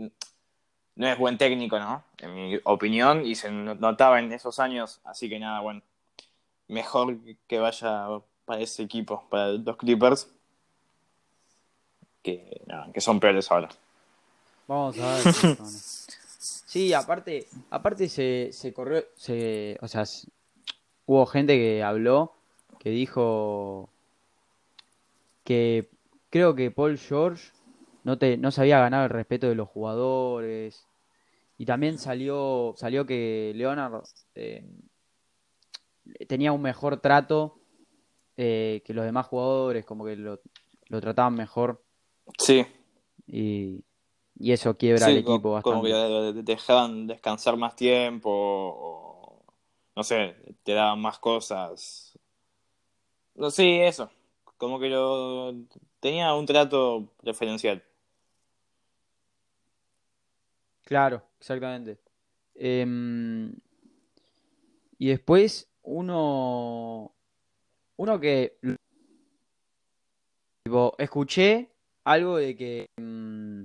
no 0.95 1.09
es 1.09 1.19
buen 1.19 1.39
técnico, 1.39 1.77
¿no? 1.81 2.05
En 2.19 2.35
mi 2.37 2.61
opinión, 2.63 3.27
y 3.27 3.35
se 3.35 3.51
notaba 3.51 4.21
en 4.21 4.33
esos 4.33 4.61
años, 4.61 5.01
así 5.03 5.29
que 5.29 5.41
nada, 5.41 5.59
bueno, 5.59 5.83
mejor 6.69 7.19
que 7.49 7.59
vaya 7.59 8.07
para 8.45 8.61
ese 8.61 8.85
equipo, 8.85 9.25
para 9.29 9.49
los 9.55 9.77
Clippers, 9.77 10.29
que, 12.23 12.63
nada, 12.67 12.93
que 12.95 13.01
son 13.01 13.19
peores 13.19 13.51
ahora. 13.51 13.69
Vamos 14.69 14.97
a 15.01 15.17
ver. 15.17 15.25
¿no? 15.59 15.67
Sí, 15.67 16.95
aparte, 16.95 17.49
aparte 17.71 18.09
se, 18.09 18.51
se 18.53 18.73
corrió, 18.73 19.05
se, 19.17 19.79
o 19.81 19.89
sea, 19.89 20.05
hubo 21.07 21.27
gente 21.27 21.57
que 21.57 21.83
habló, 21.83 22.35
que 22.79 22.91
dijo 22.91 23.89
que 25.43 25.89
creo 26.31 26.55
que 26.55 26.71
Paul 26.71 26.99
George 26.99 27.53
no 28.05 28.19
te, 28.19 28.37
no 28.37 28.51
sabía 28.51 28.81
ganar 28.81 29.05
el 29.05 29.11
respeto 29.11 29.49
de 29.49 29.55
los 29.55 29.69
jugadores. 29.69 30.87
Y 31.59 31.67
también 31.67 31.99
salió, 31.99 32.75
salió 32.79 33.07
que 33.07 33.53
Leonard 33.57 34.05
eh, 34.35 34.67
tenía 36.29 36.53
un 36.53 36.62
mejor 36.62 37.01
trato 37.01 37.59
eh, 38.37 38.83
que 38.87 38.95
los 38.95 39.05
demás 39.05 39.27
jugadores, 39.27 39.85
como 39.85 40.05
que 40.05 40.17
lo, 40.17 40.41
lo 40.89 41.01
trataban 41.01 41.35
mejor 41.37 41.85
Sí, 42.39 42.67
y, 43.27 43.85
y 44.37 44.53
eso 44.53 44.77
quiebra 44.77 45.07
sí, 45.07 45.09
al 45.09 45.17
equipo 45.19 45.53
co- 45.53 45.59
como 45.61 45.83
bastante. 45.83 45.85
que 45.85 46.33
te 46.35 46.43
dejaban 46.43 47.07
descansar 47.07 47.57
más 47.57 47.77
tiempo, 47.77 48.31
o 48.31 49.45
no 49.95 50.03
sé, 50.05 50.37
te 50.62 50.73
daban 50.73 51.01
más 51.01 51.19
cosas. 51.19 52.19
No, 53.35 53.51
sí, 53.51 53.81
eso. 53.81 54.11
Como 54.57 54.79
que 54.81 54.89
lo 54.89 55.53
tenía 56.01 56.35
un 56.35 56.47
trato 56.47 57.13
preferencial. 57.23 57.83
Claro, 60.85 61.23
exactamente. 61.41 61.99
Em, 62.55 63.53
y 64.99 65.09
después 65.09 65.69
uno, 65.83 67.15
uno 67.97 68.21
que 68.21 68.59
tipo, 70.63 70.95
escuché 70.99 71.71
algo 72.05 72.37
de 72.37 72.57
que 72.57 72.91
mm, 72.97 73.65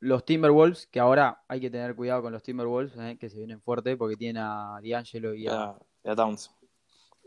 los 0.00 0.24
Timberwolves, 0.24 0.86
que 0.86 1.00
ahora 1.00 1.42
hay 1.48 1.60
que 1.60 1.70
tener 1.70 1.94
cuidado 1.94 2.22
con 2.22 2.32
los 2.32 2.42
Timberwolves, 2.42 2.96
eh, 2.98 3.16
que 3.18 3.28
se 3.28 3.38
vienen 3.38 3.60
fuerte 3.60 3.96
porque 3.96 4.16
tienen 4.16 4.42
a 4.42 4.80
D'Angelo 4.82 5.34
y 5.34 5.46
a, 5.48 5.76
ya 6.04 6.14
Towns. 6.14 6.57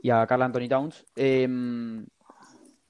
Y 0.01 0.09
a 0.09 0.25
Carl 0.25 0.41
Anthony 0.41 0.67
Towns, 0.67 1.05
em, 1.15 2.05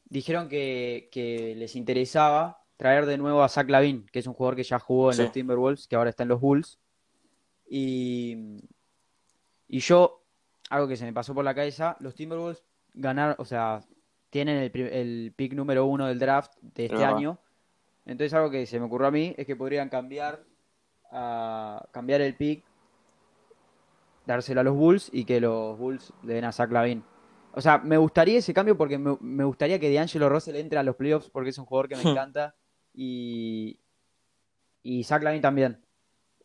dijeron 0.05 0.47
que, 0.47 1.09
que 1.11 1.55
les 1.55 1.75
interesaba 1.75 2.63
traer 2.77 3.05
de 3.05 3.17
nuevo 3.17 3.43
a 3.43 3.49
Zach 3.49 3.69
LaVine, 3.69 4.05
que 4.11 4.19
es 4.19 4.27
un 4.27 4.33
jugador 4.33 4.55
que 4.55 4.63
ya 4.63 4.79
jugó 4.79 5.11
en 5.11 5.17
Sí. 5.17 5.21
los 5.23 5.31
Timberwolves, 5.31 5.87
que 5.87 5.95
ahora 5.95 6.09
está 6.09 6.23
en 6.23 6.29
los 6.29 6.41
Bulls. 6.41 6.79
Y, 7.69 8.59
y 9.67 9.79
yo, 9.79 10.23
algo 10.69 10.87
que 10.87 10.97
se 10.97 11.05
me 11.05 11.13
pasó 11.13 11.33
por 11.33 11.45
la 11.45 11.53
cabeza, 11.53 11.95
los 11.99 12.15
Timberwolves 12.15 12.63
ganaron, 12.93 13.35
o 13.37 13.45
sea, 13.45 13.81
tienen 14.29 14.57
el, 14.73 15.33
pick 15.35 15.53
número 15.53 15.85
uno 15.85 16.07
del 16.07 16.17
draft 16.19 16.53
de 16.61 16.85
este 16.85 17.03
año. 17.03 17.37
Entonces 18.05 18.33
algo 18.33 18.49
que 18.49 18.65
se 18.65 18.79
me 18.79 18.85
ocurrió 18.85 19.07
a 19.07 19.11
mí 19.11 19.35
es 19.37 19.45
que 19.45 19.55
podrían 19.55 19.89
cambiar 19.89 20.43
a 21.11 21.85
cambiar 21.91 22.21
el 22.21 22.35
pick 22.35 22.63
dárselo 24.25 24.61
a 24.61 24.63
los 24.63 24.75
Bulls 24.75 25.09
y 25.11 25.25
que 25.25 25.39
los 25.41 25.77
Bulls 25.77 26.13
le 26.23 26.35
den 26.35 26.45
a 26.45 26.51
Zach 26.51 26.71
LaVine. 26.71 27.03
O 27.53 27.61
sea, 27.61 27.79
me 27.79 27.97
gustaría 27.97 28.39
ese 28.39 28.53
cambio 28.53 28.77
porque 28.77 28.97
me, 28.97 29.17
me 29.19 29.43
gustaría 29.43 29.79
que 29.79 29.93
D'Angelo 29.93 30.29
Russell 30.29 30.55
entre 30.55 30.79
a 30.79 30.83
los 30.83 30.95
playoffs 30.95 31.29
porque 31.29 31.49
es 31.49 31.57
un 31.57 31.65
jugador 31.65 31.89
que 31.89 31.95
me 31.97 32.01
encanta 32.11 32.55
y, 32.93 33.79
y 34.83 35.03
Zach 35.03 35.21
LaVine 35.23 35.41
también. 35.41 35.83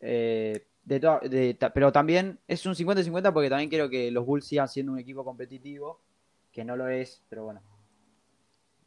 Eh, 0.01 0.67
de 0.83 0.99
toda- 0.99 1.19
de 1.19 1.53
ta- 1.53 1.73
pero 1.73 1.91
también 1.91 2.39
es 2.47 2.65
un 2.65 2.73
50-50 2.75 3.33
porque 3.33 3.49
también 3.49 3.69
quiero 3.69 3.89
que 3.89 4.09
los 4.11 4.25
Bulls 4.25 4.45
sigan 4.45 4.67
siendo 4.69 4.91
un 4.93 4.99
equipo 4.99 5.23
competitivo, 5.25 5.99
que 6.51 6.63
no 6.63 6.75
lo 6.77 6.87
es, 6.87 7.21
pero 7.29 7.43
bueno. 7.45 7.61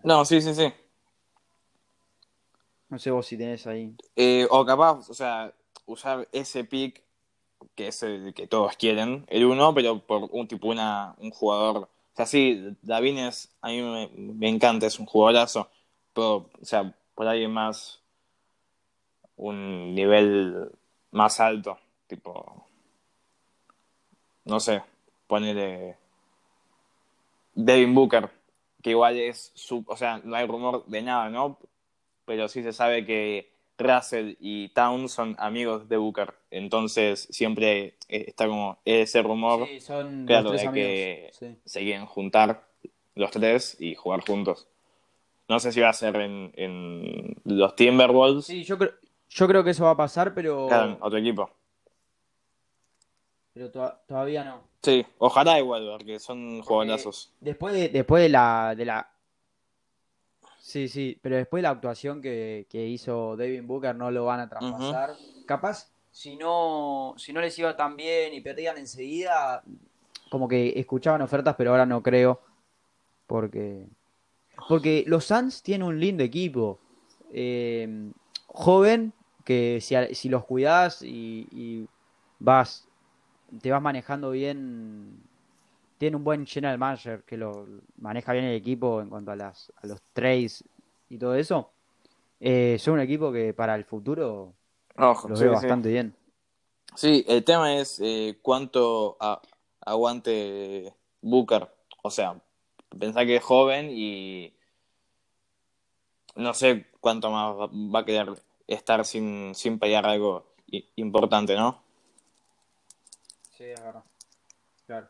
No, 0.03 0.25
sí, 0.25 0.41
sí, 0.41 0.55
sí. 0.55 0.73
No 2.89 2.99
sé 2.99 3.11
vos 3.11 3.27
si 3.27 3.37
tenés 3.37 3.67
ahí. 3.67 3.95
Eh, 4.17 4.47
o 4.51 4.65
capaz, 4.65 5.09
o 5.11 5.15
sea, 5.15 5.55
usar 5.87 6.27
ese 6.33 6.65
pick 6.65 7.03
que 7.75 7.89
es 7.89 8.03
el 8.03 8.35
que 8.35 8.47
todos 8.47 8.77
quieren, 8.77 9.25
el 9.29 9.45
uno, 9.45 9.75
pero 9.75 10.01
por 10.01 10.29
un 10.33 10.49
tipo 10.49 10.69
una, 10.69 11.15
un 11.19 11.31
jugador. 11.31 11.89
O 12.13 12.17
sea, 12.17 12.27
sí, 12.27 12.77
Davin 12.83 13.19
es, 13.19 13.51
a 13.61 13.69
mí 13.69 13.83
me, 13.83 14.49
encanta, 14.49 14.87
es 14.87 14.99
un 14.99 15.07
jugadorazo, 15.07 15.69
pero, 16.13 16.51
o 16.61 16.65
sea, 16.65 16.95
por 17.15 17.27
ahí 17.29 17.47
más 17.49 18.01
un 19.37 19.95
nivel 19.95 20.71
más 21.13 21.41
alto, 21.41 21.79
tipo, 22.07 22.67
no 24.45 24.61
sé, 24.61 24.83
ponerle 25.27 25.97
Devin 27.55 27.95
Booker, 27.95 28.31
que 28.83 28.91
igual 28.91 29.17
es 29.17 29.53
su, 29.55 29.85
o 29.87 29.97
sea, 29.97 30.21
no 30.25 30.37
hay 30.37 30.47
rumor 30.47 30.85
de 30.87 31.03
nada, 31.03 31.31
¿no? 31.31 31.59
Pero 32.25 32.49
sí 32.49 32.63
se 32.63 32.73
sabe 32.73 33.05
que 33.07 33.51
Russell 33.81 34.37
y 34.39 34.69
Towns 34.71 35.13
son 35.13 35.35
amigos 35.39 35.89
de 35.89 35.97
Booker, 35.97 36.35
entonces 36.51 37.27
siempre 37.31 37.97
eh, 38.09 38.25
está 38.29 38.47
como 38.47 38.79
ese 38.85 39.23
rumor 39.23 39.67
Sí, 39.67 39.81
son 39.81 40.27
claro, 40.27 40.53
de 40.53 40.71
que 40.73 41.31
Sí. 41.33 41.57
se 41.65 41.81
quieren 41.81 42.07
juntar 42.07 42.65
los 43.15 43.31
tres 43.31 43.77
y 43.81 43.95
jugar 43.95 44.21
juntos. 44.21 44.69
No 45.49 45.59
sé 45.59 45.73
si 45.73 45.81
va 45.81 45.89
a 45.89 45.93
ser 45.93 46.15
en, 46.17 46.53
en 46.55 47.35
los 47.45 47.75
Timberwolves. 47.75 48.45
Sí, 48.47 48.63
yo 48.63 48.79
creo, 48.79 48.93
Yo 49.29 49.49
creo 49.49 49.65
que 49.65 49.71
eso 49.71 49.85
va 49.85 49.91
a 49.91 49.97
pasar, 49.97 50.33
pero, 50.35 50.67
Claro, 50.69 50.97
otro 51.01 51.19
equipo. 51.19 51.51
pero 53.53 53.71
to- 53.71 53.95
todavía 54.07 54.45
no. 54.45 54.63
Sí, 54.83 55.05
ojalá 55.19 55.59
igual, 55.59 55.87
porque 55.91 56.19
son 56.19 56.63
jugadazos. 56.63 57.33
Después 57.41 57.75
de, 57.75 57.89
después 57.89 58.23
de 58.23 58.29
la, 58.29 58.75
de 58.77 58.85
la. 58.85 59.11
Sí, 60.71 60.87
sí, 60.87 61.19
pero 61.21 61.35
después 61.35 61.59
de 61.59 61.63
la 61.65 61.71
actuación 61.71 62.23
que, 62.23 62.65
que 62.71 62.87
hizo 62.87 63.37
David 63.37 63.65
Booker 63.65 63.97
no 63.97 64.13
lo 64.13 64.25
van 64.27 64.39
a 64.39 64.49
traspasar. 64.49 65.17
Capaz, 65.45 65.91
si 66.13 66.37
no, 66.37 67.15
si 67.17 67.33
no 67.33 67.41
les 67.41 67.59
iba 67.59 67.77
tan 67.77 67.97
bien 67.97 68.33
y 68.33 68.41
perdían 68.41 68.79
enseguida, 68.79 69.65
como 70.31 70.47
que 70.47 70.75
escuchaban 70.77 71.23
ofertas, 71.23 71.57
pero 71.59 71.73
ahora 71.73 71.87
no 71.87 72.05
creo. 72.05 72.41
Porque. 73.27 73.85
Porque 74.69 75.03
los 75.09 75.25
Suns 75.25 75.61
tienen 75.61 75.89
un 75.89 75.99
lindo 75.99 76.23
equipo. 76.23 76.79
eh, 77.33 78.13
joven, 78.47 79.13
que 79.45 79.81
si, 79.81 79.97
si 80.15 80.29
los 80.29 80.45
cuidas 80.45 81.03
y, 81.03 81.49
y 81.51 81.89
vas, 82.39 82.87
te 83.61 83.73
vas 83.73 83.83
manejando 83.83 84.31
bien 84.31 85.19
tiene 86.01 86.17
un 86.17 86.25
buen 86.25 86.47
general 86.47 86.79
manager 86.79 87.25
que 87.25 87.37
lo 87.37 87.67
maneja 87.99 88.33
bien 88.33 88.47
el 88.47 88.57
equipo 88.57 89.03
en 89.03 89.11
cuanto 89.11 89.33
a 89.33 89.37
las 89.37 89.71
a 89.83 89.87
los 89.87 90.01
trades 90.15 90.65
y 91.11 91.19
todo 91.19 91.35
eso. 91.35 91.71
Eh, 92.41 92.79
son 92.81 92.95
un 92.95 93.01
equipo 93.01 93.31
que 93.31 93.53
para 93.53 93.75
el 93.75 93.85
futuro 93.85 94.55
Ojo, 94.97 95.29
lo 95.29 95.35
sí, 95.37 95.41
veo 95.43 95.51
sí. 95.57 95.57
bastante 95.57 95.91
bien. 95.91 96.15
Sí, 96.97 97.25
el 97.29 97.45
tema 97.45 97.77
es 97.77 98.01
eh, 98.03 98.39
cuánto 98.41 99.19
a- 99.21 99.43
aguante 99.83 100.95
Booker. 101.21 101.69
O 102.03 102.11
sea, 102.11 102.41
pensá 102.99 103.27
que 103.27 103.37
es 103.37 103.43
joven 103.45 103.91
y 103.93 104.55
no 106.37 106.55
sé 106.55 106.87
cuánto 107.01 107.31
más 107.31 107.55
va- 107.55 108.01
a 108.01 108.05
querer 108.05 108.43
estar 108.67 109.05
sin, 109.05 109.55
sin 109.55 109.79
pelear 109.79 110.07
algo 110.07 110.47
importante, 110.97 111.55
¿no? 111.57 111.83
Sí, 113.57 113.65
es 113.65 113.81
verdad. 113.83 114.05
Claro. 114.87 115.09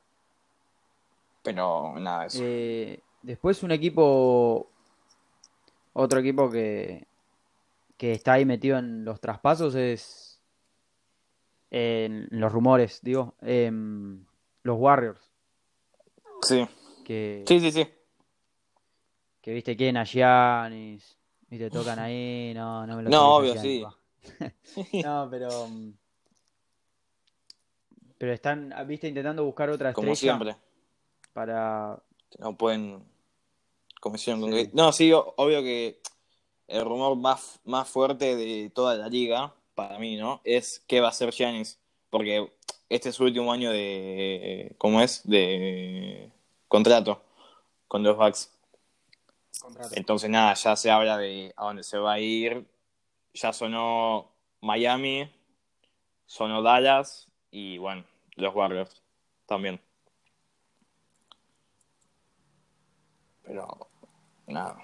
Pero 1.43 1.99
nada, 1.99 2.27
eso. 2.27 2.39
Eh, 2.43 3.03
después 3.23 3.63
un 3.63 3.71
equipo, 3.73 4.71
otro 5.93 6.21
equipo 6.21 6.51
que, 6.51 7.07
que 7.97 8.13
está 8.13 8.35
ahí 8.35 8.45
metido 8.45 8.79
en 8.79 9.05
los 9.05 9.21
traspasos 9.21 9.75
es 9.75 10.41
en 11.71 12.27
los 12.31 12.53
rumores, 12.53 13.01
digo, 13.03 13.35
em, 13.43 14.25
los 14.65 14.77
Warriors, 14.79 15.21
Sí, 16.43 16.67
que, 17.05 17.45
sí, 17.47 17.61
sí, 17.61 17.71
sí. 17.71 17.87
que 19.41 19.53
viste 19.53 19.77
quieren 19.77 19.97
a 19.97 20.05
Giannis 20.05 21.17
y 21.51 21.59
te 21.59 21.71
tocan 21.71 21.99
ahí, 21.99 22.53
no, 22.55 22.87
no 22.87 22.97
me 22.97 23.03
lo 23.05 23.11
No, 23.11 23.37
obvio, 23.37 23.55
sí. 23.61 23.85
No, 25.05 25.29
pero 25.31 25.69
pero 28.19 28.33
están, 28.33 28.75
viste, 28.87 29.09
intentando 29.09 29.45
buscar 29.45 29.71
otra 29.71 29.93
Como 29.95 30.13
estrella 30.13 30.39
siempre. 30.39 30.70
Para 31.41 32.03
No 32.39 32.55
pueden. 32.55 33.03
Como 34.01 34.17
hicieron 34.17 34.43
con 34.43 34.53
Sí. 34.53 34.71
No, 34.75 34.93
sí, 34.93 35.11
obvio 35.13 35.63
que 35.63 36.01
el 36.69 36.85
rumor 36.85 37.17
más, 37.17 37.61
más 37.65 37.89
fuerte 37.89 38.37
de 38.37 38.71
toda 38.71 38.95
la 38.95 39.09
liga, 39.09 39.55
para 39.75 39.99
mí, 39.99 40.17
¿no? 40.17 40.41
Es 40.45 40.85
qué 40.87 41.01
va 41.01 41.09
a 41.09 41.11
hacer 41.11 41.33
Giannis. 41.33 41.79
Porque 42.11 42.53
este 42.89 43.09
es 43.09 43.15
su 43.15 43.25
último 43.25 43.53
año 43.53 43.71
de. 43.71 44.75
¿Cómo 44.79 45.01
es? 45.01 45.27
De 45.27 46.31
contrato 46.69 47.23
con 47.89 48.03
los 48.03 48.17
Bucks. 48.17 48.53
contrato. 49.61 49.95
Entonces, 49.97 50.29
nada, 50.29 50.55
ya 50.55 50.77
se 50.77 50.91
habla 50.91 51.17
de 51.17 51.55
a 51.57 51.65
dónde 51.65 51.83
se 51.83 51.99
va 51.99 52.15
a 52.15 52.21
ir. 52.21 52.67
Ya 53.33 53.53
sonó 53.53 54.31
Miami, 54.61 55.31
sonó 56.27 56.63
Dallas 56.63 57.29
y, 57.51 57.79
bueno, 57.79 58.05
los 58.37 58.55
Warriors 58.55 59.03
también. 59.47 59.81
Pero, 63.51 63.67
nada. 64.47 64.77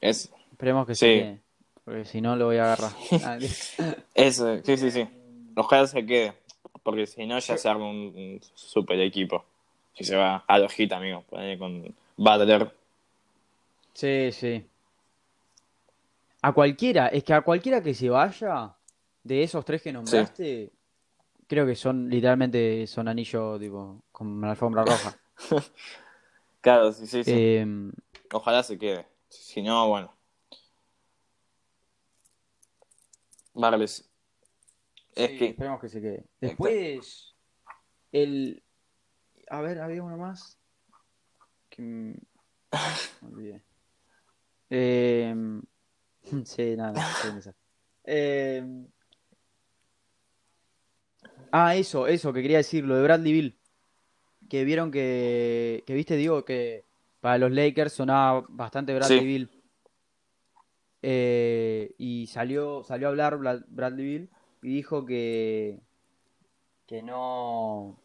Es, 0.00 0.32
Esperemos 0.50 0.86
que 0.88 0.94
Sí. 0.96 1.00
se 1.06 1.06
quede, 1.20 1.40
porque 1.84 2.04
si 2.04 2.20
no 2.20 2.34
lo 2.34 2.46
voy 2.46 2.56
a 2.56 2.64
agarrar. 2.72 2.90
Es, 4.14 4.40
eh, 4.40 4.62
sí, 4.64 4.76
sí, 4.76 4.90
sí. 4.90 5.08
Ojalá 5.54 5.86
se 5.86 6.04
quede. 6.04 6.32
Porque 6.82 7.06
si 7.06 7.26
no, 7.26 7.38
ya 7.38 7.56
se 7.56 7.68
arma 7.68 7.88
un, 7.88 8.12
un 8.16 8.40
super 8.54 8.98
equipo. 9.00 9.44
Si 9.94 10.02
se 10.04 10.16
va 10.16 10.44
a 10.46 10.58
los 10.58 10.72
hit, 10.72 10.92
amigo. 10.92 11.24
con 11.58 11.94
Butler. 12.16 12.70
Sí, 13.94 14.30
sí. 14.32 14.66
A 16.42 16.52
cualquiera, 16.52 17.08
es 17.08 17.22
que 17.24 17.32
a 17.34 17.40
cualquiera 17.42 17.82
que 17.82 17.94
se 17.94 18.08
vaya 18.10 18.74
de 19.24 19.42
esos 19.42 19.64
tres 19.64 19.82
que 19.82 19.92
nombraste, 19.92 20.70
creo 21.46 21.66
que 21.66 21.74
son 21.74 22.08
literalmente 22.08 22.86
son 22.86 23.08
anillos 23.08 23.58
tipo 23.60 24.02
con 24.12 24.40
la 24.40 24.50
alfombra 24.50 24.84
roja. 24.84 25.16
Claro, 26.60 26.92
sí, 26.92 27.06
sí, 27.06 27.24
sí. 27.24 27.32
Eh, 27.34 27.66
Ojalá 28.32 28.62
se 28.62 28.78
quede. 28.78 29.06
Si 29.28 29.62
no, 29.62 29.88
bueno. 29.88 30.16
Barles. 33.54 34.10
Es 35.14 35.30
sí, 35.30 35.38
que. 35.38 35.46
esperemos 35.46 35.80
que 35.80 35.88
se 35.88 36.00
quede. 36.00 36.24
Después 36.40 37.34
el 38.12 38.62
a 39.48 39.60
ver, 39.60 39.80
había 39.80 40.02
uno 40.02 40.16
más 40.16 40.58
que 41.68 41.82
me 43.22 43.28
olvidé. 43.28 43.62
Eh, 44.70 45.34
sí, 46.44 46.76
nada. 46.76 47.04
Eh, 48.04 48.64
ah, 51.52 51.76
eso, 51.76 52.06
eso 52.06 52.32
que 52.32 52.42
quería 52.42 52.58
decir, 52.58 52.84
lo 52.84 52.96
de 52.96 53.02
Bradley 53.02 53.32
Bill. 53.32 53.58
Que 54.48 54.64
vieron 54.64 54.90
que, 54.90 55.82
que 55.86 55.94
viste, 55.94 56.16
digo, 56.16 56.44
que 56.44 56.84
para 57.20 57.38
los 57.38 57.50
Lakers 57.50 57.92
sonaba 57.92 58.44
bastante 58.48 58.94
Bradley 58.94 59.20
Sí. 59.20 59.26
Bill. 59.26 59.50
Eh, 61.02 61.94
y 61.98 62.26
salió, 62.26 62.82
salió 62.82 63.08
a 63.08 63.10
hablar 63.10 63.38
Bla- 63.38 63.64
Bradley 63.68 64.04
Bill 64.04 64.28
y 64.62 64.68
dijo 64.74 65.04
que, 65.06 65.78
que 66.86 67.02
no, 67.02 67.96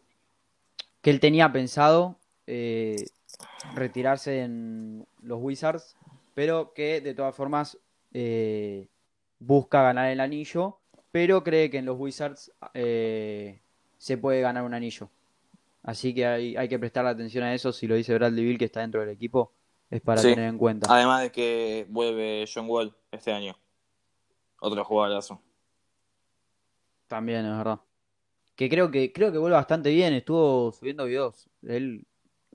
que 1.01 1.09
él 1.09 1.19
tenía 1.19 1.51
pensado 1.51 2.17
eh, 2.47 3.05
retirarse 3.75 4.41
en 4.41 5.05
los 5.21 5.39
Wizards, 5.41 5.95
pero 6.35 6.73
que 6.73 7.01
de 7.01 7.13
todas 7.15 7.35
formas 7.35 7.77
eh, 8.13 8.87
busca 9.39 9.81
ganar 9.81 10.11
el 10.11 10.19
anillo, 10.19 10.77
pero 11.11 11.43
cree 11.43 11.69
que 11.71 11.77
en 11.79 11.85
los 11.85 11.97
Wizards 11.99 12.51
eh, 12.73 13.59
se 13.97 14.17
puede 14.17 14.41
ganar 14.41 14.63
un 14.63 14.73
anillo. 14.73 15.09
Así 15.83 16.13
que 16.13 16.25
hay, 16.25 16.55
hay 16.55 16.67
que 16.69 16.77
prestar 16.79 17.05
atención 17.05 17.43
a 17.43 17.53
eso. 17.53 17.71
Si 17.71 17.87
lo 17.87 17.95
dice 17.95 18.13
Bradley 18.13 18.43
Bill, 18.45 18.57
que 18.57 18.65
está 18.65 18.81
dentro 18.81 19.01
del 19.01 19.09
equipo, 19.09 19.53
es 19.89 20.01
para 20.01 20.21
Sí. 20.21 20.29
tener 20.29 20.49
en 20.49 20.57
cuenta. 20.57 20.87
Además 20.93 21.21
de 21.23 21.31
que 21.31 21.85
vuelve 21.89 22.45
John 22.53 22.67
Wall 22.69 22.95
este 23.11 23.31
año. 23.33 23.55
Otro 24.59 24.83
jugadorazo. 24.85 25.41
También, 27.07 27.45
es 27.45 27.57
verdad. 27.57 27.79
Que 28.55 28.69
creo 28.69 28.91
que 28.91 29.11
creo 29.11 29.31
que 29.31 29.37
vuelve 29.39 29.55
bastante 29.55 29.89
bien. 29.89 30.13
Estuvo 30.13 30.71
subiendo 30.71 31.05
videos. 31.05 31.49
Él 31.63 32.05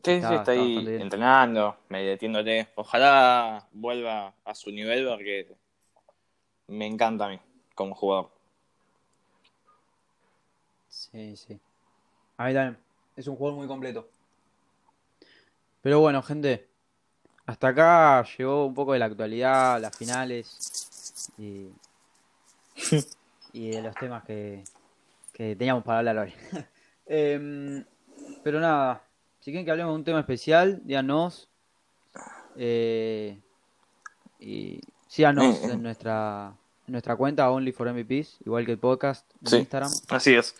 Sí, 0.04 0.12
Está- 0.12 0.28
sí, 0.28 0.34
está 0.36 0.52
está 0.52 0.52
ahí 0.52 0.86
entrenando, 1.00 1.78
metiéndole. 1.88 2.68
Ojalá 2.76 3.66
vuelva 3.72 4.34
a 4.44 4.54
su 4.54 4.70
nivel 4.70 5.04
porque 5.08 5.48
me 6.68 6.86
encanta 6.86 7.24
a 7.26 7.30
mí 7.30 7.40
como 7.74 7.94
jugador. 7.94 8.30
Sí, 10.88 11.36
sí. 11.36 11.58
A 12.36 12.46
mí 12.46 12.54
también. 12.54 12.78
Es 13.16 13.26
un 13.26 13.36
jugador 13.36 13.58
muy 13.58 13.66
completo. 13.66 14.08
Pero 15.82 16.00
bueno, 16.00 16.22
gente. 16.22 16.68
Hasta 17.46 17.68
acá 17.68 18.24
llegó 18.36 18.66
un 18.66 18.74
poco 18.74 18.92
de 18.92 18.98
la 18.98 19.04
actualidad, 19.06 19.80
las 19.80 19.96
finales 19.96 21.30
y, 21.38 21.68
y 23.52 23.70
de 23.70 23.82
los 23.82 23.94
temas 23.94 24.24
que, 24.24 24.64
que 25.32 25.54
teníamos 25.54 25.84
para 25.84 25.98
hablar 26.00 26.18
hoy. 26.18 26.32
Em, 27.08 27.84
pero 28.42 28.58
nada, 28.58 29.00
si 29.38 29.52
quieren 29.52 29.64
que 29.64 29.70
hablemos 29.70 29.92
de 29.92 29.98
un 29.98 30.04
tema 30.04 30.18
especial, 30.18 30.80
díganos. 30.84 31.48
Eh, 32.56 33.38
y 34.40 34.80
síganos 35.06 35.62
en 35.62 35.84
nuestra, 35.84 36.52
en 36.88 36.92
nuestra 36.92 37.14
cuenta 37.14 37.48
Only 37.48 37.70
for 37.70 37.88
MVPs, 37.92 38.38
igual 38.44 38.66
que 38.66 38.72
el 38.72 38.78
podcast 38.78 39.24
en 39.42 39.46
Sí. 39.46 39.56
Instagram. 39.58 39.92
Así 40.08 40.34
es. 40.34 40.56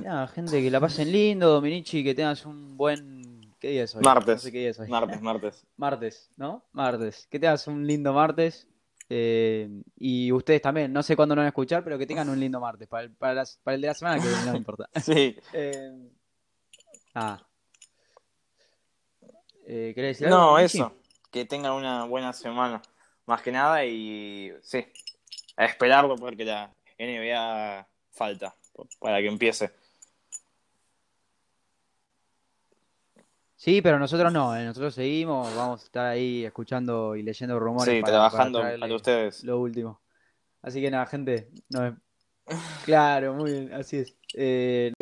Nada, 0.00 0.26
gente, 0.28 0.62
que 0.62 0.70
la 0.70 0.80
pasen 0.80 1.10
lindo, 1.12 1.48
Dominici, 1.50 2.02
que 2.04 2.14
tengas 2.14 2.44
un 2.46 2.76
buen... 2.76 3.54
¿Qué 3.60 3.68
día 3.68 3.84
es 3.84 3.94
hoy? 3.94 4.02
Martes. 4.02 4.34
No 4.34 4.38
sé 4.38 4.52
qué 4.52 4.58
día 4.58 4.70
es 4.70 4.78
hoy. 4.80 4.88
Martes, 4.88 5.20
martes. 5.22 5.66
Martes, 5.76 6.30
¿no? 6.36 6.64
Martes. 6.72 7.26
Que 7.30 7.38
tengas 7.38 7.66
un 7.68 7.86
lindo 7.86 8.12
martes. 8.12 8.66
eh, 9.08 9.68
y 9.96 10.32
ustedes 10.32 10.62
también, 10.62 10.92
no 10.92 11.02
sé 11.02 11.14
cuándo 11.14 11.34
nos 11.34 11.42
van 11.42 11.46
a 11.46 11.50
escuchar, 11.50 11.84
pero 11.84 11.98
que 11.98 12.06
tengan 12.06 12.28
un 12.28 12.40
lindo 12.40 12.58
martes. 12.60 12.88
Para 12.88 13.04
el, 13.04 13.12
para 13.12 13.34
las- 13.34 13.58
para 13.62 13.74
el 13.76 13.80
de 13.82 13.86
la 13.88 13.94
semana 13.94 14.20
que 14.22 14.28
no 14.46 14.52
me 14.52 14.58
importa. 14.58 14.88
Sí. 15.02 15.36
Eh, 15.52 16.10
ah. 17.14 17.40
Eh, 19.66 19.92
¿querés 19.94 20.18
decir 20.18 20.26
algo, 20.26 20.38
No, 20.40 20.50
Dominici? 20.52 20.78
eso. 20.78 20.92
Que 21.30 21.44
tengan 21.44 21.72
una 21.72 22.04
buena 22.04 22.32
semana. 22.32 22.82
Más 23.26 23.42
que 23.42 23.52
nada 23.52 23.84
y 23.84 24.52
sí. 24.62 24.84
a 25.56 25.64
esperarlo 25.66 26.16
porque 26.16 26.44
la 26.44 26.74
NBA 26.98 27.86
falta 28.10 28.54
para 28.98 29.18
que 29.20 29.28
empiece. 29.28 29.70
Sí, 33.62 33.80
pero 33.80 33.96
nosotros 33.96 34.32
no, 34.32 34.56
eh, 34.56 34.64
nosotros 34.64 34.92
seguimos, 34.92 35.54
vamos 35.54 35.82
a 35.82 35.84
estar 35.84 36.06
ahí 36.06 36.44
escuchando 36.44 37.14
y 37.14 37.22
leyendo 37.22 37.60
rumores. 37.60 37.94
Sí, 37.94 38.00
para- 38.00 38.14
trabajando 38.14 38.60
para 38.80 38.92
ustedes. 38.96 39.44
Lo 39.44 39.60
último. 39.60 40.00
Así 40.62 40.80
que 40.80 40.90
nada, 40.90 41.06
gente. 41.06 41.48
no- 41.68 41.96
Claro, 42.84 43.34
muy 43.34 43.52
bien, 43.52 43.72
así 43.72 43.98
es. 43.98 44.16
Eh, 44.34 44.92